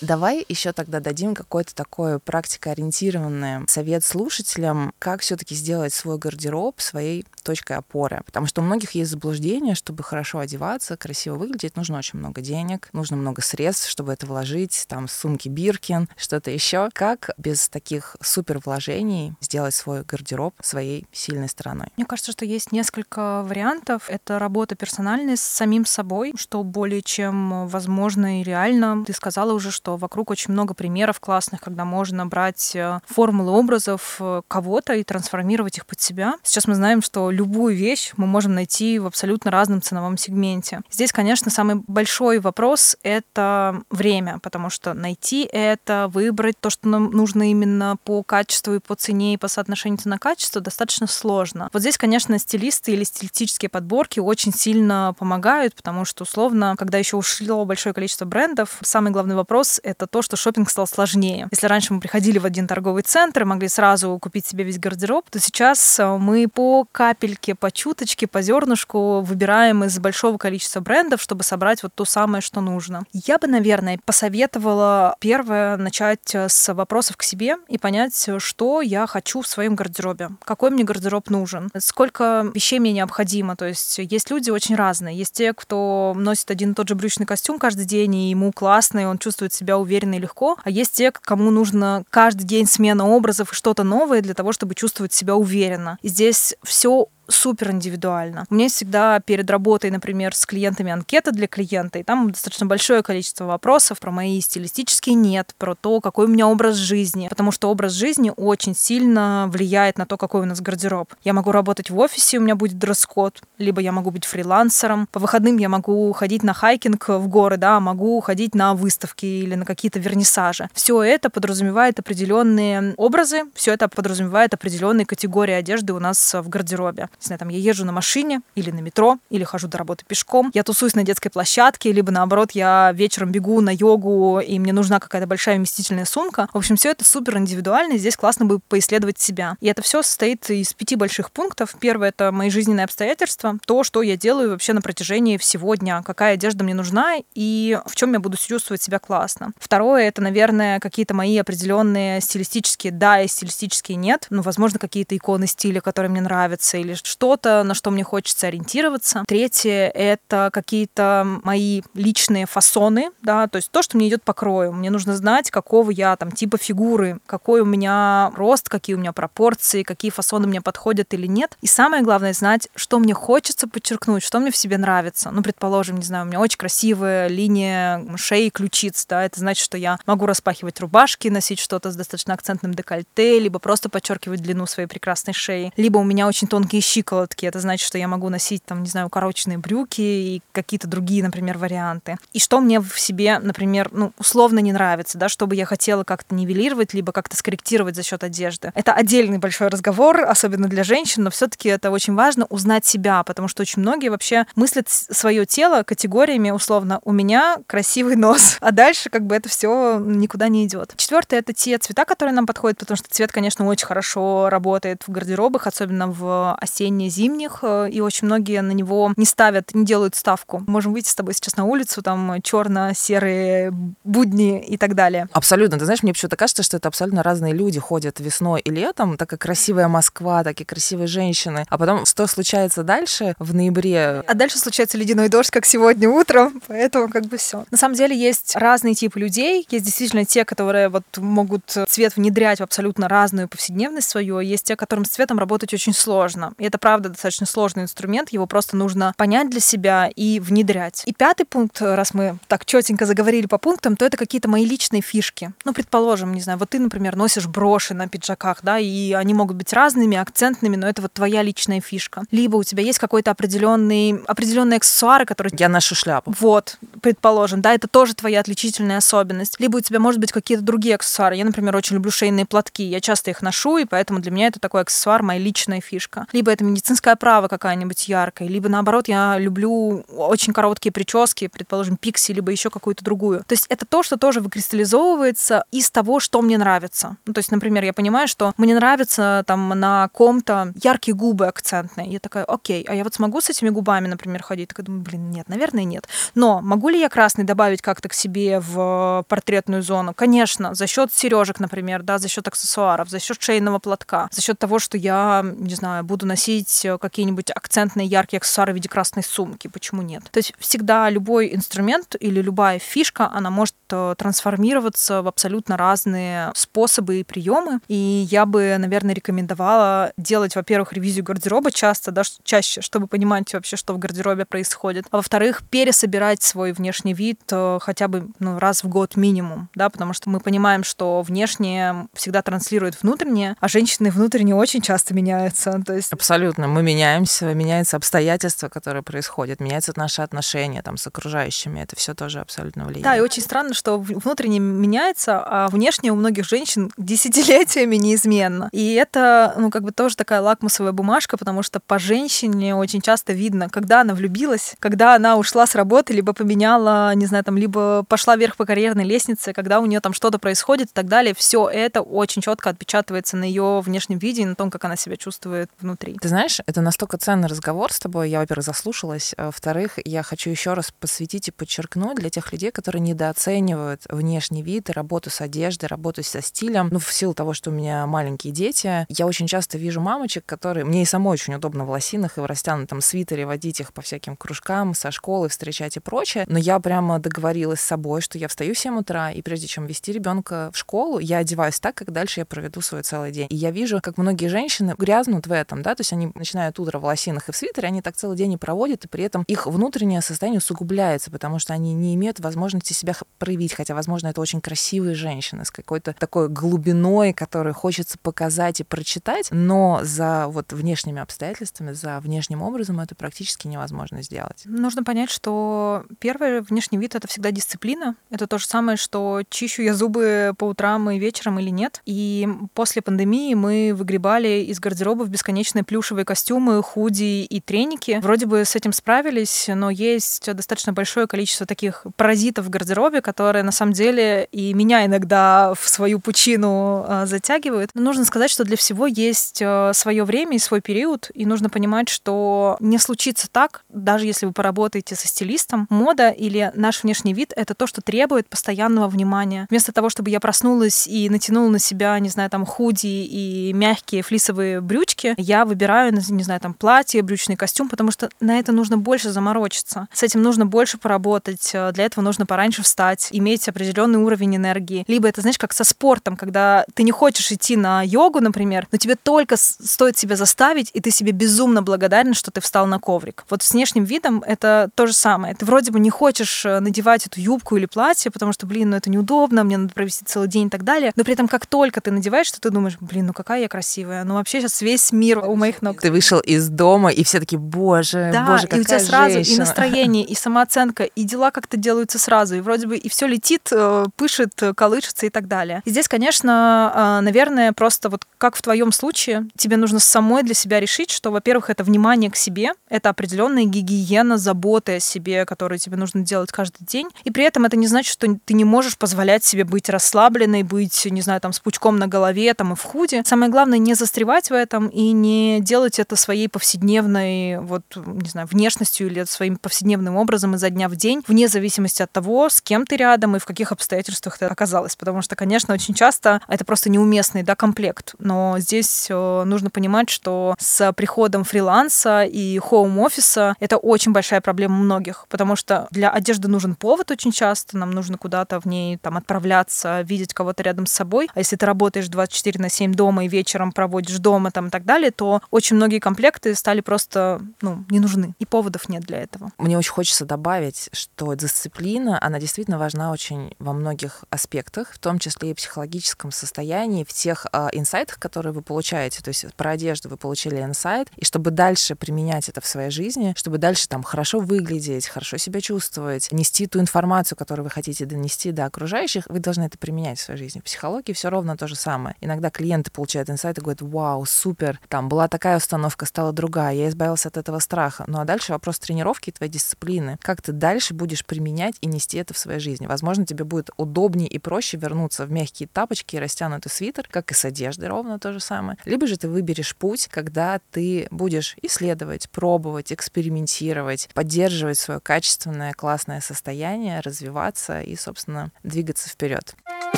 Давай 0.00 0.44
еще 0.48 0.72
тогда 0.72 1.00
дадим 1.00 1.34
какой-то 1.34 1.74
такой 1.74 2.18
практикоориентированный 2.18 3.66
совет 3.68 4.04
слушателям, 4.04 4.94
как 4.98 5.20
все-таки 5.20 5.54
сделать 5.54 5.92
свой 5.92 6.16
гардероб 6.16 6.80
своей 6.80 7.26
точкой 7.42 7.76
опоры. 7.76 8.22
Потому 8.24 8.46
что 8.46 8.60
у 8.60 8.64
многих 8.64 8.92
есть 8.92 9.10
заблуждение, 9.10 9.74
чтобы 9.74 10.02
хорошо 10.02 10.38
одеваться, 10.38 10.96
красиво 10.96 11.36
выглядеть, 11.36 11.76
нужно 11.76 11.98
очень 11.98 12.18
много 12.18 12.40
денег, 12.40 12.88
нужно 12.92 13.16
много 13.16 13.42
средств, 13.42 13.88
чтобы 13.88 14.12
это 14.12 14.26
вложить, 14.26 14.86
там 14.88 15.08
сумки 15.08 15.48
Биркин, 15.48 16.08
что-то 16.16 16.50
еще. 16.50 16.88
Как 16.94 17.30
без 17.36 17.68
таких 17.68 18.16
супер 18.22 18.60
вложений 18.64 19.34
сделать 19.40 19.74
свой 19.74 20.02
гардероб 20.04 20.54
своей 20.62 21.06
сильной 21.12 21.48
стороной? 21.48 21.88
Мне 21.96 22.06
кажется, 22.06 22.32
что 22.32 22.44
есть 22.44 22.72
несколько 22.72 23.42
вариантов. 23.42 24.04
Это 24.08 24.38
работа 24.38 24.76
персональная 24.76 25.36
с 25.36 25.42
самим 25.42 25.84
собой, 25.84 26.32
что 26.36 26.62
более 26.62 27.02
чем 27.02 27.68
возможно 27.68 28.40
и 28.40 28.44
реально. 28.44 29.04
Ты 29.06 29.12
сказала 29.12 29.52
уже, 29.52 29.70
что 29.70 29.89
вокруг 29.96 30.30
очень 30.30 30.52
много 30.52 30.74
примеров 30.74 31.20
классных, 31.20 31.60
когда 31.60 31.84
можно 31.84 32.26
брать 32.26 32.74
э, 32.74 33.00
формулы 33.06 33.52
образов 33.52 34.16
э, 34.20 34.42
кого-то 34.48 34.94
и 34.94 35.04
трансформировать 35.04 35.78
их 35.78 35.86
под 35.86 36.00
себя. 36.00 36.34
Сейчас 36.42 36.66
мы 36.66 36.74
знаем, 36.74 37.02
что 37.02 37.30
любую 37.30 37.74
вещь 37.76 38.12
мы 38.16 38.26
можем 38.26 38.54
найти 38.54 38.98
в 38.98 39.06
абсолютно 39.06 39.50
разном 39.50 39.82
ценовом 39.82 40.16
сегменте. 40.16 40.80
Здесь, 40.90 41.12
конечно, 41.12 41.50
самый 41.50 41.76
большой 41.86 42.38
вопрос— 42.38 42.96
это 43.02 43.82
время, 43.90 44.38
потому 44.42 44.70
что 44.70 44.94
найти 44.94 45.48
это, 45.50 46.10
выбрать 46.12 46.58
то, 46.60 46.70
что 46.70 46.88
нам 46.88 47.10
нужно 47.10 47.50
именно 47.50 47.96
по 48.04 48.22
качеству 48.22 48.74
и 48.74 48.78
по 48.78 48.94
цене 48.94 49.34
и 49.34 49.36
по 49.36 49.48
соотношению 49.48 49.98
цена-качество 49.98 50.60
достаточно 50.60 51.06
сложно. 51.06 51.68
Вот 51.72 51.82
здесь, 51.82 51.98
конечно, 51.98 52.38
стилисты 52.38 52.92
или 52.92 53.04
стилистические 53.04 53.68
подборки 53.68 54.20
очень 54.20 54.52
сильно 54.52 55.14
помогают, 55.18 55.74
потому 55.74 56.04
что, 56.04 56.24
условно, 56.24 56.74
когда 56.78 56.98
еще 56.98 57.16
ушло 57.16 57.64
большое 57.64 57.94
количество 57.94 58.24
брендов, 58.24 58.78
самый 58.82 59.12
главный 59.12 59.34
вопрос— 59.34 59.79
это 59.82 60.06
то, 60.06 60.22
что 60.22 60.36
шопинг 60.36 60.70
стал 60.70 60.86
сложнее. 60.86 61.48
Если 61.50 61.66
раньше 61.66 61.94
мы 61.94 62.00
приходили 62.00 62.38
в 62.38 62.44
один 62.44 62.66
торговый 62.66 63.02
центр 63.02 63.42
и 63.42 63.44
могли 63.44 63.68
сразу 63.68 64.18
купить 64.20 64.46
себе 64.46 64.64
весь 64.64 64.78
гардероб, 64.78 65.28
то 65.30 65.38
сейчас 65.38 65.98
э, 65.98 66.16
мы 66.16 66.48
по 66.48 66.86
капельке, 66.90 67.54
по 67.54 67.70
чуточке, 67.70 68.26
по 68.26 68.42
зернышку 68.42 69.20
выбираем 69.20 69.84
из 69.84 69.98
большого 69.98 70.38
количества 70.38 70.80
брендов, 70.80 71.20
чтобы 71.20 71.44
собрать 71.44 71.82
вот 71.82 71.94
то 71.94 72.04
самое, 72.04 72.42
что 72.42 72.60
нужно. 72.60 73.04
Я 73.12 73.38
бы, 73.38 73.46
наверное, 73.46 73.98
посоветовала 74.04 75.16
первое 75.20 75.76
начать 75.76 76.34
с 76.34 76.72
вопросов 76.72 77.16
к 77.16 77.22
себе 77.22 77.56
и 77.68 77.78
понять, 77.78 78.28
что 78.38 78.80
я 78.80 79.06
хочу 79.06 79.42
в 79.42 79.46
своем 79.46 79.74
гардеробе, 79.74 80.30
какой 80.44 80.70
мне 80.70 80.84
гардероб 80.84 81.30
нужен, 81.30 81.70
сколько 81.78 82.50
вещей 82.54 82.78
мне 82.78 82.92
необходимо. 82.92 83.56
То 83.56 83.66
есть 83.66 83.98
есть 83.98 84.30
люди 84.30 84.50
очень 84.50 84.76
разные. 84.76 85.16
Есть 85.16 85.34
те, 85.34 85.52
кто 85.52 86.14
носит 86.16 86.50
один 86.50 86.72
и 86.72 86.74
тот 86.74 86.88
же 86.88 86.94
брючный 86.94 87.26
костюм 87.26 87.58
каждый 87.58 87.84
день, 87.84 88.14
и 88.14 88.30
ему 88.30 88.52
классно, 88.52 89.00
и 89.00 89.04
он 89.04 89.18
чувствует 89.18 89.52
себя 89.52 89.69
уверенно 89.76 90.14
и 90.14 90.18
легко. 90.20 90.56
А 90.62 90.70
есть 90.70 90.92
те, 90.92 91.12
кому 91.12 91.50
нужно 91.50 92.04
каждый 92.10 92.44
день 92.44 92.66
смена 92.66 93.06
образов 93.08 93.52
и 93.52 93.54
что-то 93.54 93.84
новое 93.84 94.22
для 94.22 94.34
того, 94.34 94.52
чтобы 94.52 94.74
чувствовать 94.74 95.12
себя 95.12 95.36
уверенно. 95.36 95.98
И 96.02 96.08
здесь 96.08 96.54
все 96.62 97.08
супер 97.30 97.70
индивидуально. 97.70 98.46
У 98.50 98.54
меня 98.54 98.68
всегда 98.68 99.20
перед 99.20 99.50
работой, 99.50 99.90
например, 99.90 100.34
с 100.34 100.46
клиентами 100.46 100.92
анкета 100.92 101.32
для 101.32 101.46
клиента, 101.46 101.98
и 101.98 102.02
там 102.02 102.30
достаточно 102.30 102.66
большое 102.66 103.02
количество 103.02 103.44
вопросов 103.44 103.98
про 104.00 104.10
мои 104.10 104.40
стилистические 104.40 105.14
нет, 105.14 105.54
про 105.58 105.74
то, 105.74 106.00
какой 106.00 106.26
у 106.26 106.28
меня 106.28 106.46
образ 106.46 106.76
жизни, 106.76 107.28
потому 107.28 107.52
что 107.52 107.70
образ 107.70 107.92
жизни 107.92 108.32
очень 108.36 108.74
сильно 108.74 109.48
влияет 109.52 109.98
на 109.98 110.06
то, 110.06 110.16
какой 110.16 110.42
у 110.42 110.44
нас 110.44 110.60
гардероб. 110.60 111.12
Я 111.24 111.32
могу 111.32 111.52
работать 111.52 111.90
в 111.90 111.98
офисе, 111.98 112.38
у 112.38 112.42
меня 112.42 112.54
будет 112.54 112.78
дресс-код, 112.78 113.42
либо 113.58 113.80
я 113.80 113.92
могу 113.92 114.10
быть 114.10 114.24
фрилансером. 114.24 115.08
По 115.12 115.20
выходным 115.20 115.56
я 115.58 115.68
могу 115.68 116.12
ходить 116.12 116.42
на 116.42 116.54
хайкинг 116.54 117.08
в 117.08 117.28
горы, 117.28 117.56
да, 117.56 117.80
могу 117.80 118.20
ходить 118.20 118.54
на 118.54 118.74
выставки 118.74 119.26
или 119.26 119.54
на 119.54 119.64
какие-то 119.64 119.98
вернисажи. 119.98 120.68
Все 120.72 121.02
это 121.02 121.30
подразумевает 121.30 121.98
определенные 121.98 122.94
образы, 122.96 123.44
все 123.54 123.72
это 123.72 123.88
подразумевает 123.88 124.54
определенные 124.54 125.06
категории 125.06 125.54
одежды 125.54 125.92
у 125.92 125.98
нас 125.98 126.34
в 126.34 126.48
гардеробе 126.48 127.08
не 127.20 127.26
знаю, 127.26 127.38
там 127.38 127.48
я 127.48 127.58
езжу 127.58 127.84
на 127.84 127.92
машине 127.92 128.40
или 128.54 128.70
на 128.70 128.80
метро, 128.80 129.18
или 129.30 129.44
хожу 129.44 129.68
до 129.68 129.78
работы 129.78 130.04
пешком, 130.06 130.50
я 130.54 130.62
тусуюсь 130.62 130.94
на 130.94 131.02
детской 131.02 131.30
площадке, 131.30 131.92
либо 131.92 132.10
наоборот, 132.10 132.52
я 132.52 132.92
вечером 132.94 133.32
бегу 133.32 133.60
на 133.60 133.70
йогу, 133.70 134.40
и 134.40 134.58
мне 134.58 134.72
нужна 134.72 135.00
какая-то 135.00 135.26
большая 135.26 135.56
вместительная 135.56 136.04
сумка. 136.04 136.48
В 136.52 136.58
общем, 136.58 136.76
все 136.76 136.90
это 136.90 137.04
супер 137.04 137.38
индивидуально, 137.38 137.94
и 137.94 137.98
здесь 137.98 138.16
классно 138.16 138.44
бы 138.44 138.58
поисследовать 138.58 139.18
себя. 139.18 139.56
И 139.60 139.66
это 139.66 139.82
все 139.82 140.02
состоит 140.02 140.48
из 140.50 140.72
пяти 140.72 140.96
больших 140.96 141.30
пунктов. 141.30 141.76
Первое— 141.78 142.08
это 142.10 142.32
мои 142.32 142.50
жизненные 142.50 142.84
обстоятельства, 142.84 143.58
то, 143.66 143.84
что 143.84 144.02
я 144.02 144.16
делаю 144.16 144.50
вообще 144.50 144.72
на 144.72 144.80
протяжении 144.80 145.36
всего 145.36 145.74
дня, 145.74 146.02
какая 146.02 146.34
одежда 146.34 146.64
мне 146.64 146.74
нужна 146.74 147.16
и 147.34 147.78
в 147.86 147.96
чем 147.96 148.12
я 148.12 148.20
буду 148.20 148.36
чувствовать 148.36 148.82
себя 148.82 148.98
классно. 148.98 149.52
Второе— 149.58 150.04
это, 150.08 150.22
наверное, 150.22 150.80
какие-то 150.80 151.14
мои 151.14 151.36
определенные 151.38 152.20
стилистические 152.20 152.92
да 152.92 153.22
и 153.22 153.28
стилистические 153.28 153.96
нет, 153.96 154.26
ну, 154.30 154.42
возможно, 154.42 154.78
какие-то 154.78 155.16
иконы 155.16 155.46
стиля, 155.46 155.80
которые 155.80 156.10
мне 156.10 156.20
нравятся, 156.20 156.76
или 156.78 156.94
что-то, 157.10 157.62
на 157.64 157.74
что 157.74 157.90
мне 157.90 158.04
хочется 158.04 158.46
ориентироваться. 158.46 159.24
Третье— 159.26 159.88
это 159.94 160.50
какие-то 160.52 161.26
мои 161.44 161.82
личные 161.94 162.46
фасоны, 162.46 163.10
да, 163.22 163.46
то 163.48 163.56
есть 163.56 163.70
то, 163.70 163.82
что 163.82 163.96
мне 163.96 164.08
идет 164.08 164.22
по 164.22 164.32
крою. 164.32 164.72
Мне 164.72 164.90
нужно 164.90 165.16
знать, 165.16 165.50
какого 165.50 165.90
я 165.90 166.16
там 166.16 166.30
типа 166.30 166.58
фигуры, 166.58 167.20
какой 167.26 167.60
у 167.60 167.64
меня 167.64 168.32
рост, 168.36 168.68
какие 168.68 168.96
у 168.96 168.98
меня 168.98 169.12
пропорции, 169.12 169.82
какие 169.82 170.10
фасоны 170.10 170.46
мне 170.46 170.60
подходят 170.60 171.12
или 171.12 171.26
нет. 171.26 171.56
И 171.60 171.66
самое 171.66 172.02
главное 172.02 172.32
знать, 172.32 172.68
что 172.74 172.98
мне 172.98 173.14
хочется 173.14 173.68
подчеркнуть, 173.68 174.22
что 174.22 174.38
мне 174.38 174.50
в 174.50 174.56
себе 174.56 174.78
нравится. 174.78 175.30
Ну, 175.30 175.42
предположим, 175.42 175.96
не 175.96 176.04
знаю, 176.04 176.24
у 176.24 176.28
меня 176.28 176.40
очень 176.40 176.58
красивая 176.58 177.28
линия 177.28 178.04
шеи 178.16 178.46
и 178.46 178.50
ключиц, 178.50 179.06
да, 179.08 179.24
это 179.24 179.40
значит, 179.40 179.64
что 179.64 179.76
я 179.76 179.98
могу 180.06 180.26
распахивать 180.26 180.80
рубашки, 180.80 181.28
носить 181.28 181.58
что-то 181.58 181.90
с 181.90 181.96
достаточно 181.96 182.34
акцентным 182.34 182.74
декольте, 182.74 183.38
либо 183.40 183.58
просто 183.58 183.88
подчеркивать 183.88 184.42
длину 184.42 184.66
своей 184.66 184.88
прекрасной 184.88 185.34
шеи. 185.34 185.72
Либо 185.76 185.98
у 185.98 186.04
меня 186.04 186.28
очень 186.28 186.48
тонкие 186.48 186.80
щиколотки, 187.00 187.46
это 187.46 187.60
значит, 187.60 187.86
что 187.86 187.98
я 187.98 188.08
могу 188.08 188.28
носить 188.28 188.64
там, 188.64 188.82
не 188.82 188.88
знаю, 188.88 189.06
укороченные 189.06 189.58
брюки 189.58 190.00
и 190.00 190.42
какие-то 190.52 190.86
другие, 190.86 191.22
например, 191.22 191.58
варианты. 191.58 192.18
И 192.32 192.38
что 192.38 192.60
мне 192.60 192.80
в 192.80 192.98
себе, 192.98 193.38
например, 193.38 193.88
ну, 193.92 194.12
условно 194.18 194.58
не 194.58 194.72
нравится, 194.72 195.18
да, 195.18 195.28
чтобы 195.28 195.56
я 195.56 195.64
хотела 195.64 196.04
как-то 196.04 196.34
нивелировать, 196.34 196.94
либо 196.94 197.12
как-то 197.12 197.36
скорректировать 197.36 197.96
за 197.96 198.02
счет 198.02 198.22
одежды. 198.22 198.72
Это 198.74 198.92
отдельный 198.92 199.38
большой 199.38 199.68
разговор, 199.68 200.20
особенно 200.20 200.68
для 200.68 200.84
женщин, 200.84 201.24
но 201.24 201.30
все-таки 201.30 201.68
это 201.68 201.90
очень 201.90 202.14
важно 202.14 202.46
узнать 202.50 202.84
себя, 202.84 203.22
потому 203.22 203.48
что 203.48 203.62
очень 203.62 203.80
многие 203.80 204.08
вообще 204.08 204.46
мыслят 204.54 204.88
свое 204.88 205.46
тело 205.46 205.82
категориями 205.82 206.50
условно 206.50 207.00
у 207.04 207.12
меня 207.12 207.58
красивый 207.66 208.16
нос, 208.16 208.58
а 208.60 208.72
дальше 208.72 209.08
как 209.08 209.24
бы 209.26 209.34
это 209.34 209.48
все 209.48 209.98
никуда 209.98 210.48
не 210.48 210.66
идет. 210.66 210.94
Четвертое 210.96 211.38
это 211.38 211.52
те 211.52 211.78
цвета, 211.78 212.04
которые 212.04 212.34
нам 212.34 212.46
подходят, 212.46 212.78
потому 212.78 212.96
что 212.96 213.08
цвет, 213.08 213.32
конечно, 213.32 213.66
очень 213.66 213.86
хорошо 213.86 214.48
работает 214.50 215.04
в 215.06 215.10
гардеробах, 215.10 215.66
особенно 215.66 216.08
в 216.08 216.56
осенне-зимних, 216.90 217.64
и 217.90 218.00
очень 218.00 218.26
многие 218.26 218.62
на 218.62 218.72
него 218.72 219.12
не 219.16 219.24
ставят, 219.24 219.74
не 219.74 219.84
делают 219.84 220.14
ставку. 220.14 220.62
Можем 220.66 220.92
выйти 220.92 221.08
с 221.08 221.14
тобой 221.14 221.34
сейчас 221.34 221.56
на 221.56 221.64
улицу, 221.64 222.02
там 222.02 222.40
черно-серые 222.42 223.72
будни 224.04 224.62
и 224.64 224.76
так 224.76 224.94
далее. 224.94 225.28
Абсолютно. 225.32 225.78
Ты 225.78 225.84
знаешь, 225.84 226.02
мне 226.02 226.12
почему-то 226.12 226.36
кажется, 226.36 226.62
что 226.62 226.76
это 226.76 226.88
абсолютно 226.88 227.22
разные 227.22 227.54
люди 227.54 227.78
ходят 227.78 228.20
весной 228.20 228.60
и 228.60 228.70
летом, 228.70 229.16
так 229.16 229.30
как 229.30 229.40
красивая 229.40 229.88
Москва, 229.88 230.44
так 230.44 230.60
и 230.60 230.64
красивые 230.64 231.06
женщины. 231.06 231.64
А 231.68 231.78
потом, 231.78 232.06
что 232.06 232.26
случается 232.26 232.82
дальше 232.82 233.34
в 233.38 233.54
ноябре? 233.54 234.22
А 234.26 234.34
дальше 234.34 234.58
случается 234.58 234.98
ледяной 234.98 235.28
дождь, 235.28 235.50
как 235.50 235.64
сегодня 235.64 236.08
утром, 236.08 236.60
поэтому 236.66 237.08
как 237.08 237.26
бы 237.26 237.36
все. 237.36 237.64
На 237.70 237.78
самом 237.78 237.94
деле 237.94 238.16
есть 238.16 238.56
разные 238.56 238.94
типы 238.94 239.20
людей. 239.20 239.66
Есть 239.70 239.84
действительно 239.84 240.24
те, 240.24 240.44
которые 240.44 240.88
вот 240.88 241.04
могут 241.16 241.62
цвет 241.88 242.16
внедрять 242.16 242.60
в 242.60 242.62
абсолютно 242.62 243.08
разную 243.08 243.48
повседневность 243.48 244.08
свою. 244.08 244.40
Есть 244.40 244.64
те, 244.64 244.76
которым 244.76 245.04
с 245.04 245.08
цветом 245.08 245.38
работать 245.38 245.72
очень 245.74 245.92
сложно. 245.92 246.52
И 246.58 246.64
это 246.70 246.78
правда 246.78 247.08
достаточно 247.08 247.46
сложный 247.46 247.82
инструмент. 247.82 248.30
Его 248.30 248.46
просто 248.46 248.76
нужно 248.76 249.12
понять 249.16 249.50
для 249.50 249.60
себя 249.60 250.08
и 250.14 250.38
внедрять. 250.38 251.02
И 251.04 251.12
пятый 251.12 251.44
пункт, 251.44 251.82
раз 251.82 252.14
мы 252.14 252.38
так 252.46 252.64
четенько 252.64 253.06
заговорили 253.06 253.46
по 253.46 253.58
пунктам, 253.58 253.96
то 253.96 254.04
это 254.04 254.16
какие-то 254.16 254.48
мои 254.48 254.64
личные 254.64 255.02
фишки. 255.02 255.52
Ну, 255.64 255.74
предположим, 255.74 256.32
не 256.32 256.40
знаю, 256.40 256.58
вот 256.58 256.70
ты, 256.70 256.78
например, 256.78 257.16
носишь 257.16 257.48
броши 257.48 257.92
на 257.92 258.08
пиджаках, 258.08 258.58
да, 258.62 258.78
и 258.78 259.12
они 259.12 259.34
могут 259.34 259.56
быть 259.56 259.72
разными, 259.72 260.16
акцентными, 260.16 260.76
но 260.76 260.88
это 260.88 261.02
вот 261.02 261.12
твоя 261.12 261.42
личная 261.42 261.80
фишка. 261.80 262.22
Либо 262.30 262.56
у 262.56 262.62
тебя 262.62 262.84
есть 262.84 263.00
какой-то 263.00 263.32
определенный, 263.32 264.22
определенные 264.26 264.76
аксессуары, 264.76 265.26
которые... 265.26 265.52
Я 265.58 265.68
ношу 265.68 265.96
шляпу. 265.96 266.32
Вот, 266.38 266.78
предположим, 267.02 267.62
да, 267.62 267.74
это 267.74 267.88
тоже 267.88 268.14
твоя 268.14 268.40
отличительная 268.40 268.98
особенность. 268.98 269.58
Либо 269.58 269.78
у 269.78 269.80
тебя, 269.80 269.98
может 269.98 270.20
быть, 270.20 270.30
какие-то 270.30 270.62
другие 270.62 270.94
аксессуары. 270.94 271.34
Я, 271.34 271.44
например, 271.44 271.74
очень 271.74 271.96
люблю 271.96 272.12
шейные 272.12 272.46
платки. 272.46 272.84
Я 272.84 273.00
часто 273.00 273.30
их 273.30 273.42
ношу, 273.42 273.78
и 273.78 273.84
поэтому 273.84 274.20
для 274.20 274.30
меня 274.30 274.46
это 274.46 274.60
такой 274.60 274.82
аксессуар, 274.82 275.22
моя 275.24 275.40
личная 275.40 275.80
фишка. 275.80 276.26
Либо 276.32 276.52
это 276.60 276.64
медицинская 276.64 277.16
права 277.16 277.48
какая-нибудь 277.48 278.08
яркая, 278.08 278.48
либо 278.48 278.68
наоборот, 278.68 279.08
я 279.08 279.38
люблю 279.38 280.04
очень 280.14 280.52
короткие 280.52 280.92
прически, 280.92 281.48
предположим, 281.48 281.96
пикси, 281.96 282.32
либо 282.32 282.52
еще 282.52 282.68
какую-то 282.70 283.02
другую. 283.04 283.40
То 283.46 283.52
есть 283.54 283.66
это 283.68 283.86
то, 283.86 284.02
что 284.02 284.18
тоже 284.18 284.40
выкристаллизовывается 284.40 285.64
из 285.70 285.90
того, 285.90 286.20
что 286.20 286.42
мне 286.42 286.58
нравится. 286.58 287.16
Ну, 287.26 287.32
то 287.32 287.38
есть, 287.38 287.50
например, 287.50 287.84
я 287.84 287.92
понимаю, 287.92 288.28
что 288.28 288.52
мне 288.58 288.74
нравится 288.74 289.42
там 289.46 289.68
на 289.68 290.08
ком-то 290.08 290.72
яркие 290.82 291.16
губы 291.16 291.46
акцентные. 291.46 292.08
Я 292.08 292.20
такая, 292.20 292.44
окей, 292.44 292.84
а 292.86 292.94
я 292.94 293.04
вот 293.04 293.14
смогу 293.14 293.40
с 293.40 293.48
этими 293.48 293.70
губами, 293.70 294.06
например, 294.06 294.42
ходить? 294.42 294.68
Так 294.68 294.84
думаю, 294.84 295.02
блин, 295.02 295.30
нет, 295.30 295.48
наверное, 295.48 295.84
нет. 295.84 296.08
Но 296.34 296.60
могу 296.60 296.90
ли 296.90 297.00
я 297.00 297.08
красный 297.08 297.44
добавить 297.44 297.80
как-то 297.80 298.08
к 298.08 298.12
себе 298.12 298.60
в 298.60 299.24
портретную 299.28 299.82
зону? 299.82 300.12
Конечно, 300.12 300.74
за 300.74 300.86
счет 300.86 301.12
сережек, 301.12 301.58
например, 301.58 302.02
да, 302.02 302.18
за 302.18 302.28
счет 302.28 302.46
аксессуаров, 302.46 303.08
за 303.08 303.18
счет 303.18 303.40
шейного 303.40 303.78
платка, 303.78 304.28
за 304.30 304.42
счет 304.42 304.58
того, 304.58 304.78
что 304.78 304.98
я, 304.98 305.44
не 305.56 305.74
знаю, 305.74 306.04
буду 306.04 306.26
носить 306.26 306.49
какие-нибудь 306.98 307.50
акцентные 307.50 308.06
яркие 308.06 308.38
аксессуары 308.38 308.72
в 308.72 308.76
виде 308.76 308.88
красной 308.88 309.22
сумки. 309.22 309.68
Почему 309.68 310.02
нет? 310.02 310.24
То 310.30 310.38
есть 310.38 310.54
всегда 310.58 311.08
любой 311.10 311.54
инструмент 311.54 312.16
или 312.18 312.40
любая 312.40 312.78
фишка, 312.78 313.30
она 313.32 313.50
может 313.50 313.74
э, 313.74 313.79
трансформироваться 314.18 315.22
в 315.22 315.28
абсолютно 315.28 315.76
разные 315.76 316.52
способы 316.54 317.20
и 317.20 317.24
приемы. 317.24 317.80
И 317.88 318.26
я 318.30 318.46
бы, 318.46 318.76
наверное, 318.78 319.14
рекомендовала 319.14 320.12
делать, 320.16 320.56
во-первых, 320.56 320.92
ревизию 320.92 321.24
гардероба 321.24 321.70
часто, 321.70 322.10
да, 322.10 322.22
чаще, 322.42 322.80
чтобы 322.80 323.06
понимать 323.06 323.52
вообще, 323.52 323.76
что 323.76 323.94
в 323.94 323.98
гардеробе 323.98 324.44
происходит. 324.44 325.06
А 325.10 325.16
во-вторых, 325.16 325.62
пересобирать 325.68 326.42
свой 326.42 326.72
внешний 326.72 327.14
вид 327.14 327.40
э, 327.50 327.78
хотя 327.80 328.08
бы 328.08 328.28
ну, 328.38 328.58
раз 328.58 328.82
в 328.82 328.88
год 328.88 329.16
минимум, 329.16 329.68
да, 329.74 329.88
потому 329.90 330.12
что 330.12 330.30
мы 330.30 330.40
понимаем, 330.40 330.84
что 330.84 331.22
внешнее 331.22 332.08
всегда 332.14 332.42
транслирует 332.42 333.00
внутреннее, 333.02 333.56
а 333.60 333.68
женщины 333.68 334.10
внутренне 334.10 334.54
очень 334.54 334.80
часто 334.80 335.14
меняются. 335.14 335.80
То 335.84 335.94
есть... 335.94 336.12
Абсолютно. 336.12 336.68
Мы 336.68 336.82
меняемся, 336.82 337.54
меняются 337.54 337.96
обстоятельства, 337.96 338.68
которые 338.68 339.02
происходят, 339.02 339.60
меняются 339.60 339.92
наши 339.96 340.22
отношения 340.22 340.82
там, 340.82 340.96
с 340.96 341.06
окружающими. 341.06 341.80
Это 341.80 341.96
все 341.96 342.14
тоже 342.14 342.40
абсолютно 342.40 342.84
влияет. 342.84 343.04
Да, 343.04 343.16
и 343.16 343.20
очень 343.20 343.42
странно, 343.42 343.74
что 343.80 343.98
внутренне 343.98 344.58
меняется, 344.58 345.42
а 345.44 345.68
внешне 345.68 346.12
у 346.12 346.14
многих 346.14 346.46
женщин 346.46 346.92
десятилетиями 346.98 347.96
неизменно. 347.96 348.68
И 348.72 348.92
это, 348.92 349.54
ну, 349.56 349.70
как 349.70 349.82
бы 349.82 349.90
тоже 349.90 350.16
такая 350.16 350.42
лакмусовая 350.42 350.92
бумажка, 350.92 351.38
потому 351.38 351.62
что 351.62 351.80
по 351.80 351.98
женщине 351.98 352.76
очень 352.76 353.00
часто 353.00 353.32
видно, 353.32 353.70
когда 353.70 354.02
она 354.02 354.14
влюбилась, 354.14 354.74
когда 354.78 355.14
она 355.14 355.36
ушла 355.36 355.66
с 355.66 355.74
работы, 355.74 356.12
либо 356.12 356.34
поменяла, 356.34 357.14
не 357.14 357.24
знаю, 357.24 357.42
там, 357.42 357.56
либо 357.56 358.04
пошла 358.06 358.36
вверх 358.36 358.56
по 358.56 358.66
карьерной 358.66 359.04
лестнице, 359.04 359.54
когда 359.54 359.80
у 359.80 359.86
нее 359.86 360.00
там 360.00 360.12
что-то 360.12 360.38
происходит 360.38 360.88
и 360.88 360.92
так 360.92 361.06
далее. 361.06 361.34
Все 361.34 361.66
это 361.68 362.02
очень 362.02 362.42
четко 362.42 362.68
отпечатывается 362.68 363.38
на 363.38 363.44
ее 363.44 363.80
внешнем 363.80 364.18
виде 364.18 364.42
и 364.42 364.44
на 364.44 364.54
том, 364.54 364.70
как 364.70 364.84
она 364.84 364.96
себя 364.96 365.16
чувствует 365.16 365.70
внутри. 365.80 366.18
Ты 366.20 366.28
знаешь, 366.28 366.60
это 366.66 366.82
настолько 366.82 367.16
ценный 367.16 367.48
разговор 367.48 367.92
с 367.92 367.98
тобой. 367.98 368.28
Я, 368.28 368.40
во-первых, 368.40 368.66
заслушалась. 368.66 369.34
А 369.38 369.46
во-вторых, 369.46 369.98
я 370.04 370.22
хочу 370.22 370.50
еще 370.50 370.74
раз 370.74 370.92
посвятить 371.00 371.48
и 371.48 371.50
подчеркнуть 371.50 372.16
для 372.16 372.28
тех 372.28 372.52
людей, 372.52 372.70
которые 372.70 373.00
недооценивают 373.00 373.69
внешний 374.08 374.62
вид 374.62 374.90
работу 374.90 375.30
с 375.30 375.40
одеждой, 375.40 375.86
работу 375.86 376.22
со 376.22 376.42
стилем. 376.42 376.88
Ну, 376.90 376.98
в 376.98 377.12
силу 377.12 377.34
того, 377.34 377.54
что 377.54 377.70
у 377.70 377.72
меня 377.72 378.06
маленькие 378.06 378.52
дети, 378.52 379.06
я 379.08 379.26
очень 379.26 379.46
часто 379.46 379.78
вижу 379.78 380.00
мамочек, 380.00 380.44
которые... 380.46 380.84
Мне 380.84 381.02
и 381.02 381.04
самой 381.04 381.34
очень 381.34 381.54
удобно 381.54 381.84
в 381.84 381.90
лосинах 381.90 382.38
и 382.38 382.40
в 382.40 382.46
растянутом 382.46 383.00
свитере 383.00 383.46
водить 383.46 383.80
их 383.80 383.92
по 383.92 384.02
всяким 384.02 384.36
кружкам, 384.36 384.94
со 384.94 385.10
школы 385.10 385.48
встречать 385.48 385.96
и 385.96 386.00
прочее. 386.00 386.44
Но 386.48 386.58
я 386.58 386.78
прямо 386.80 387.18
договорилась 387.18 387.80
с 387.80 387.84
собой, 387.84 388.20
что 388.20 388.38
я 388.38 388.48
встаю 388.48 388.74
в 388.74 388.78
7 388.78 388.98
утра, 388.98 389.30
и 389.30 389.42
прежде 389.42 389.66
чем 389.66 389.86
вести 389.86 390.12
ребенка 390.12 390.70
в 390.72 390.76
школу, 390.76 391.18
я 391.18 391.38
одеваюсь 391.38 391.80
так, 391.80 391.94
как 391.94 392.12
дальше 392.12 392.40
я 392.40 392.46
проведу 392.46 392.80
свой 392.80 393.02
целый 393.02 393.32
день. 393.32 393.46
И 393.50 393.56
я 393.56 393.70
вижу, 393.70 394.00
как 394.02 394.18
многие 394.18 394.48
женщины 394.48 394.94
грязнут 394.96 395.46
в 395.46 395.52
этом, 395.52 395.82
да, 395.82 395.94
то 395.94 396.00
есть 396.00 396.12
они 396.12 396.30
начинают 396.34 396.78
утро 396.78 396.98
в 396.98 397.04
лосинах 397.04 397.48
и 397.48 397.52
в 397.52 397.56
свитере, 397.56 397.88
они 397.88 398.02
так 398.02 398.16
целый 398.16 398.36
день 398.36 398.52
и 398.52 398.56
проводят, 398.56 399.04
и 399.04 399.08
при 399.08 399.24
этом 399.24 399.44
их 399.46 399.66
внутреннее 399.66 400.20
состояние 400.20 400.58
усугубляется, 400.58 401.30
потому 401.30 401.58
что 401.58 401.72
они 401.72 401.94
не 401.94 402.14
имеют 402.14 402.40
возможности 402.40 402.92
себя 402.92 403.14
проявить, 403.38 403.59
хотя, 403.68 403.94
возможно, 403.94 404.28
это 404.28 404.40
очень 404.40 404.60
красивые 404.60 405.14
женщины 405.14 405.64
с 405.64 405.70
какой-то 405.70 406.12
такой 406.12 406.48
глубиной, 406.48 407.32
которую 407.32 407.74
хочется 407.74 408.18
показать 408.18 408.80
и 408.80 408.84
прочитать, 408.84 409.48
но 409.50 410.00
за 410.02 410.46
вот 410.48 410.72
внешними 410.72 411.20
обстоятельствами, 411.20 411.92
за 411.92 412.20
внешним 412.20 412.62
образом 412.62 413.00
это 413.00 413.14
практически 413.14 413.66
невозможно 413.66 414.22
сделать. 414.22 414.62
Нужно 414.64 415.04
понять, 415.04 415.30
что 415.30 416.04
первый 416.18 416.60
внешний 416.60 416.98
вид— 416.98 417.14
это 417.16 417.28
всегда 417.28 417.50
дисциплина. 417.50 418.14
Это 418.30 418.46
то 418.46 418.58
же 418.58 418.66
самое, 418.66 418.96
что 418.96 419.42
чищу 419.48 419.82
я 419.82 419.94
зубы 419.94 420.54
по 420.56 420.64
утрам 420.64 421.10
и 421.10 421.18
вечером 421.18 421.58
или 421.58 421.70
нет. 421.70 422.02
И 422.06 422.48
после 422.74 423.02
пандемии 423.02 423.54
мы 423.54 423.92
выгребали 423.94 424.64
из 424.64 424.80
гардеробов 424.80 425.28
бесконечные 425.28 425.84
плюшевые 425.84 426.24
костюмы, 426.24 426.82
худи 426.82 427.42
и 427.42 427.60
треники. 427.60 428.20
Вроде 428.22 428.46
бы 428.46 428.64
с 428.64 428.76
этим 428.76 428.92
справились, 428.92 429.68
но 429.68 429.90
есть 429.90 430.52
достаточно 430.52 430.92
большое 430.92 431.26
количество 431.26 431.66
таких 431.66 432.06
паразитов 432.16 432.66
в 432.66 432.70
гардеробе, 432.70 433.20
которые 433.20 433.49
которые 433.50 433.64
на 433.64 433.72
самом 433.72 433.94
деле 433.94 434.46
и 434.52 434.72
меня 434.74 435.04
иногда 435.04 435.74
в 435.74 435.88
свою 435.88 436.20
пучину 436.20 437.04
э, 437.04 437.26
затягивают. 437.26 437.90
Но 437.94 438.02
нужно 438.02 438.24
сказать, 438.24 438.48
что 438.48 438.62
для 438.62 438.76
всего 438.76 439.08
есть 439.08 439.60
э, 439.60 439.90
свое 439.92 440.22
время 440.22 440.54
и 440.54 440.60
свой 440.60 440.80
период, 440.80 441.32
и 441.34 441.44
нужно 441.46 441.68
понимать, 441.68 442.08
что 442.08 442.76
не 442.78 442.98
случится 442.98 443.48
так, 443.50 443.82
даже 443.88 444.26
если 444.26 444.46
вы 444.46 444.52
поработаете 444.52 445.16
со 445.16 445.26
стилистом. 445.26 445.88
Мода 445.90 446.28
или 446.28 446.70
наш 446.76 447.02
внешний 447.02 447.34
вид— 447.34 447.52
это 447.56 447.74
то, 447.74 447.88
что 447.88 448.00
требует 448.02 448.48
постоянного 448.48 449.08
внимания. 449.08 449.66
Вместо 449.68 449.90
того, 449.90 450.10
чтобы 450.10 450.30
я 450.30 450.38
проснулась 450.38 451.08
и 451.08 451.28
натянула 451.28 451.70
на 451.70 451.80
себя, 451.80 452.16
не 452.20 452.28
знаю, 452.28 452.50
там, 452.50 452.64
худи 452.64 453.26
и 453.28 453.72
мягкие 453.74 454.22
флисовые 454.22 454.80
брючки, 454.80 455.34
я 455.38 455.64
выбираю, 455.64 456.12
не 456.12 456.44
знаю, 456.44 456.60
там, 456.60 456.72
платье, 456.72 457.20
брючный 457.22 457.56
костюм, 457.56 457.88
потому 457.88 458.12
что 458.12 458.28
на 458.38 458.60
это 458.60 458.70
нужно 458.70 458.96
больше 458.96 459.32
заморочиться. 459.32 460.06
С 460.12 460.22
этим 460.22 460.40
нужно 460.40 460.66
больше 460.66 460.98
поработать. 460.98 461.68
Для 461.72 462.04
этого 462.04 462.22
нужно 462.22 462.46
пораньше 462.46 462.84
встать, 462.84 463.29
иметь 463.30 463.68
определенный 463.68 464.18
уровень 464.18 464.56
энергии. 464.56 465.04
Либо 465.08 465.28
это, 465.28 465.40
знаешь, 465.40 465.58
как 465.58 465.72
со 465.72 465.84
спортом, 465.84 466.36
когда 466.36 466.84
ты 466.94 467.02
не 467.02 467.12
хочешь 467.12 467.50
идти 467.52 467.76
на 467.76 468.02
йогу, 468.02 468.40
например, 468.40 468.86
но 468.92 468.98
тебе 468.98 469.16
только 469.16 469.56
стоит 469.56 470.18
себя 470.18 470.36
заставить, 470.36 470.90
и 470.92 471.00
ты 471.00 471.10
себе 471.10 471.32
безумно 471.32 471.82
благодарен, 471.82 472.34
что 472.34 472.50
ты 472.50 472.60
встал 472.60 472.86
на 472.86 472.98
коврик. 472.98 473.44
Вот 473.50 473.62
с 473.62 473.72
внешним 473.72 474.04
видом 474.04 474.42
это 474.46 474.90
то 474.94 475.06
же 475.06 475.12
самое. 475.12 475.54
Ты 475.54 475.64
вроде 475.64 475.90
бы 475.90 476.00
не 476.00 476.10
хочешь 476.10 476.64
э, 476.64 476.80
надевать 476.80 477.26
эту 477.26 477.40
юбку 477.40 477.76
или 477.76 477.86
платье, 477.86 478.30
потому 478.30 478.52
что, 478.52 478.66
блин, 478.66 478.90
ну 478.90 478.96
это 478.96 479.10
неудобно, 479.10 479.64
мне 479.64 479.76
надо 479.78 479.92
провести 479.94 480.24
целый 480.24 480.48
день 480.48 480.66
и 480.66 480.70
так 480.70 480.84
далее. 480.84 481.12
Но 481.16 481.24
при 481.24 481.34
этом, 481.34 481.48
как 481.48 481.66
только 481.66 482.00
ты 482.00 482.10
надеваешь, 482.10 482.46
что 482.46 482.60
ты 482.60 482.70
думаешь, 482.70 482.96
блин, 483.00 483.26
ну 483.26 483.32
какая 483.32 483.60
я 483.62 483.68
красивая. 483.68 484.24
Ну 484.24 484.34
вообще 484.34 484.60
сейчас 484.60 484.82
весь 484.82 485.12
мир 485.12 485.38
у 485.38 485.56
моих 485.56 485.82
ног. 485.82 486.00
Ты 486.00 486.10
вышел 486.10 486.40
из 486.40 486.68
дома, 486.68 487.10
и 487.10 487.24
все 487.24 487.40
таки 487.40 487.56
боже, 487.56 488.30
да, 488.32 488.46
боже, 488.46 488.62
какая 488.62 488.78
и 488.78 488.82
у 488.82 488.84
тебя 488.84 488.98
сразу 488.98 489.34
женщина. 489.34 489.54
и 489.54 489.58
настроение, 489.58 490.24
и 490.24 490.34
самооценка, 490.34 491.04
и 491.04 491.24
дела 491.24 491.50
как-то 491.50 491.76
делаются 491.76 492.18
сразу, 492.18 492.56
и 492.56 492.60
вроде 492.60 492.86
бы 492.86 492.96
и 492.96 493.08
все 493.08 493.19
летит, 493.26 493.68
э, 493.72 494.06
пышет, 494.16 494.52
колышется 494.76 495.26
и 495.26 495.30
так 495.30 495.48
далее. 495.48 495.82
И 495.84 495.90
здесь, 495.90 496.08
конечно, 496.08 497.18
э, 497.20 497.24
наверное, 497.24 497.72
просто 497.72 498.08
вот 498.08 498.24
как 498.38 498.56
в 498.56 498.62
твоем 498.62 498.92
случае, 498.92 499.46
тебе 499.56 499.76
нужно 499.76 499.98
самой 500.00 500.42
для 500.42 500.54
себя 500.54 500.80
решить, 500.80 501.10
что, 501.10 501.30
во-первых, 501.30 501.70
это 501.70 501.84
внимание 501.84 502.30
к 502.30 502.36
себе, 502.36 502.72
это 502.88 503.10
определенная 503.10 503.64
гигиена, 503.64 504.38
забота 504.38 504.94
о 504.94 505.00
себе, 505.00 505.44
которую 505.44 505.78
тебе 505.78 505.96
нужно 505.96 506.22
делать 506.22 506.50
каждый 506.50 506.84
день. 506.84 507.08
И 507.24 507.30
при 507.30 507.44
этом 507.44 507.64
это 507.64 507.76
не 507.76 507.86
значит, 507.86 508.12
что 508.12 508.26
ты 508.44 508.54
не 508.54 508.64
можешь 508.64 508.96
позволять 508.96 509.44
себе 509.44 509.64
быть 509.64 509.88
расслабленной, 509.88 510.62
быть, 510.62 511.06
не 511.06 511.20
знаю, 511.20 511.40
там, 511.40 511.52
с 511.52 511.60
пучком 511.60 511.98
на 511.98 512.06
голове, 512.06 512.54
там, 512.54 512.72
и 512.72 512.76
в 512.76 512.82
худе. 512.82 513.22
Самое 513.26 513.50
главное, 513.50 513.78
не 513.78 513.94
застревать 513.94 514.50
в 514.50 514.54
этом 514.54 514.88
и 514.88 515.12
не 515.12 515.60
делать 515.60 515.98
это 515.98 516.16
своей 516.16 516.48
повседневной, 516.48 517.58
вот, 517.60 517.82
не 517.94 518.28
знаю, 518.28 518.48
внешностью 518.50 519.08
или 519.08 519.24
своим 519.24 519.56
повседневным 519.56 520.16
образом 520.16 520.54
изо 520.54 520.70
дня 520.70 520.88
в 520.88 520.96
день, 520.96 521.22
вне 521.26 521.48
зависимости 521.48 522.02
от 522.02 522.10
того, 522.10 522.48
с 522.48 522.60
кем 522.60 522.86
ты 522.86 522.96
рядом 522.96 523.09
и 523.36 523.38
в 523.38 523.44
каких 523.46 523.72
обстоятельствах 523.72 524.38
ты 524.38 524.46
оказалась. 524.46 524.96
Потому 524.96 525.22
что, 525.22 525.36
конечно, 525.36 525.74
очень 525.74 525.94
часто 525.94 526.40
это 526.48 526.64
просто 526.64 526.90
неуместный, 526.90 527.42
да, 527.42 527.56
комплект. 527.56 528.14
Но 528.18 528.56
здесь 528.58 529.06
э, 529.08 529.42
нужно 529.44 529.70
понимать, 529.70 530.10
что 530.10 530.54
с 530.58 530.92
приходом 530.92 531.44
фриланса 531.44 532.24
и 532.24 532.58
хоум-офиса 532.58 533.54
это 533.60 533.76
очень 533.76 534.12
большая 534.12 534.40
проблема 534.40 534.76
многих, 534.76 535.26
потому 535.28 535.56
что 535.56 535.88
для 535.90 536.10
одежды 536.10 536.48
нужен 536.48 536.74
повод 536.74 537.10
очень 537.10 537.32
часто, 537.32 537.76
нам 537.76 537.90
нужно 537.90 538.18
куда-то 538.18 538.60
в 538.60 538.66
ней 538.66 538.96
там 538.98 539.16
отправляться, 539.16 540.02
видеть 540.02 540.34
кого-то 540.34 540.62
рядом 540.62 540.86
с 540.86 540.92
собой. 540.92 541.28
А 541.34 541.38
если 541.38 541.56
ты 541.56 541.66
работаешь 541.66 542.08
24 542.08 542.60
на 542.60 542.68
7 542.68 542.94
дома 542.94 543.24
и 543.24 543.28
вечером 543.28 543.72
проводишь 543.72 544.18
дома 544.18 544.50
там 544.50 544.68
и 544.68 544.70
так 544.70 544.84
далее, 544.84 545.10
то 545.10 545.40
очень 545.50 545.76
многие 545.76 545.98
комплекты 545.98 546.54
стали 546.54 546.80
просто 546.80 547.40
ну, 547.60 547.84
не 547.90 548.00
нужны, 548.00 548.34
и 548.38 548.46
поводов 548.46 548.88
нет 548.88 549.02
для 549.04 549.22
этого. 549.22 549.50
Мне 549.58 549.78
очень 549.78 549.92
хочется 549.92 550.24
добавить, 550.24 550.88
что 550.92 551.34
дисциплина, 551.34 552.18
она 552.22 552.38
действительно 552.38 552.78
важна 552.78 552.99
очень 553.08 553.54
во 553.58 553.72
многих 553.72 554.24
аспектах, 554.30 554.92
в 554.92 554.98
том 554.98 555.18
числе 555.18 555.50
и 555.50 555.54
в 555.54 555.56
психологическом 555.56 556.32
состоянии, 556.32 557.04
в 557.04 557.12
тех 557.12 557.46
э, 557.52 557.68
инсайтах, 557.72 558.18
которые 558.18 558.52
вы 558.52 558.62
получаете. 558.62 559.22
То 559.22 559.28
есть 559.28 559.46
про 559.54 559.70
одежду 559.70 560.08
вы 560.08 560.16
получили 560.16 560.60
инсайт, 560.60 561.08
и 561.16 561.24
чтобы 561.24 561.50
дальше 561.50 561.94
применять 561.94 562.48
это 562.48 562.60
в 562.60 562.66
своей 562.66 562.90
жизни, 562.90 563.32
чтобы 563.36 563.58
дальше 563.58 563.88
там 563.88 564.02
хорошо 564.02 564.40
выглядеть, 564.40 565.06
хорошо 565.06 565.36
себя 565.36 565.60
чувствовать, 565.60 566.30
нести 566.32 566.66
ту 566.66 566.80
информацию, 566.80 567.38
которую 567.38 567.64
вы 567.64 567.70
хотите 567.70 568.04
донести 568.04 568.50
до 568.50 568.66
окружающих, 568.66 569.24
вы 569.28 569.38
должны 569.38 569.64
это 569.64 569.78
применять 569.78 570.18
в 570.18 570.22
своей 570.22 570.38
жизни. 570.38 570.60
В 570.60 570.64
психологии 570.64 571.12
все 571.12 571.30
ровно 571.30 571.56
то 571.56 571.66
же 571.66 571.76
самое. 571.76 572.16
Иногда 572.20 572.50
клиенты 572.50 572.90
получают 572.90 573.30
инсайт 573.30 573.58
и 573.58 573.60
говорят, 573.60 573.82
вау, 573.82 574.26
супер, 574.26 574.80
там 574.88 575.08
была 575.08 575.28
такая 575.28 575.56
установка, 575.56 576.06
стала 576.06 576.32
другая, 576.32 576.74
я 576.74 576.88
избавился 576.88 577.28
от 577.28 577.36
этого 577.36 577.58
страха. 577.60 578.04
Ну 578.06 578.20
а 578.20 578.24
дальше 578.24 578.52
вопрос 578.52 578.78
тренировки 578.78 579.30
и 579.30 579.32
твоей 579.32 579.52
дисциплины. 579.52 580.18
Как 580.22 580.42
ты 580.42 580.52
дальше 580.52 580.94
будешь 580.94 581.24
применять 581.24 581.74
и 581.80 581.86
нести 581.86 582.18
это 582.18 582.34
в 582.34 582.38
своей 582.38 582.60
жизни? 582.60 582.86
Возможно, 582.90 583.24
тебе 583.24 583.44
будет 583.44 583.70
удобнее 583.76 584.28
и 584.28 584.40
проще 584.40 584.76
вернуться 584.76 585.24
в 585.24 585.30
мягкие 585.30 585.68
тапочки 585.72 586.16
и 586.16 586.18
растянутый 586.18 586.72
свитер, 586.72 587.06
как 587.08 587.30
и 587.30 587.34
с 587.34 587.44
одеждой 587.44 587.86
ровно 587.88 588.18
то 588.18 588.32
же 588.32 588.40
самое. 588.40 588.78
Либо 588.84 589.06
же 589.06 589.16
ты 589.16 589.28
выберешь 589.28 589.76
путь, 589.76 590.08
когда 590.08 590.60
ты 590.72 591.06
будешь 591.12 591.54
исследовать, 591.62 592.28
пробовать, 592.30 592.92
экспериментировать, 592.92 594.08
поддерживать 594.12 594.76
свое 594.76 594.98
качественное, 594.98 595.72
классное 595.72 596.20
состояние, 596.20 596.98
развиваться 596.98 597.80
и, 597.80 597.94
собственно, 597.94 598.50
двигаться 598.64 599.08
вперед. 599.08 599.54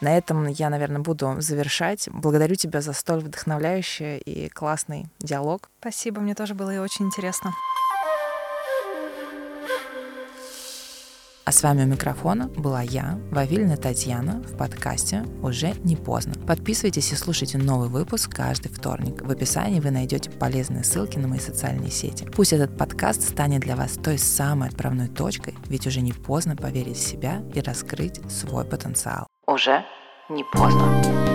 На 0.00 0.16
этом 0.16 0.46
я, 0.46 0.70
наверное, 0.70 1.00
буду 1.00 1.34
завершать. 1.40 2.08
Благодарю 2.12 2.54
тебя 2.54 2.80
за 2.80 2.92
столь 2.92 3.18
вдохновляющий 3.24 4.18
и 4.18 4.48
классный 4.48 5.06
диалог. 5.18 5.70
Спасибо, 5.80 6.20
мне 6.20 6.36
тоже 6.36 6.54
было 6.54 6.70
очень 6.80 7.06
интересно. 7.06 7.52
А 11.44 11.50
с 11.50 11.64
вами 11.64 11.82
у 11.82 11.86
микрофона 11.86 12.46
была 12.46 12.82
я, 12.82 13.18
Вавильна 13.32 13.76
Татьяна, 13.76 14.42
в 14.42 14.56
подкасте 14.56 15.24
«Уже 15.42 15.74
не 15.82 15.96
поздно». 15.96 16.34
Подписывайтесь 16.46 17.10
и 17.10 17.16
слушайте 17.16 17.58
новый 17.58 17.88
выпуск 17.88 18.32
каждый 18.32 18.68
вторник. 18.68 19.22
В 19.22 19.30
описании 19.30 19.80
вы 19.80 19.90
найдете 19.90 20.30
полезные 20.30 20.84
ссылки 20.84 21.18
на 21.18 21.26
мои 21.26 21.40
социальные 21.40 21.90
сети. 21.90 22.24
Пусть 22.26 22.52
этот 22.52 22.78
подкаст 22.78 23.28
станет 23.28 23.62
для 23.62 23.74
вас 23.74 23.94
той 23.94 24.18
самой 24.18 24.68
отправной 24.68 25.08
точкой, 25.08 25.56
ведь 25.66 25.88
уже 25.88 26.00
не 26.00 26.12
поздно 26.12 26.54
поверить 26.54 26.96
в 26.96 27.04
себя 27.04 27.42
и 27.52 27.60
раскрыть 27.60 28.20
свой 28.30 28.64
потенциал. 28.64 29.26
Уже 29.48 29.84
не 30.30 30.44
поздно. 30.44 31.31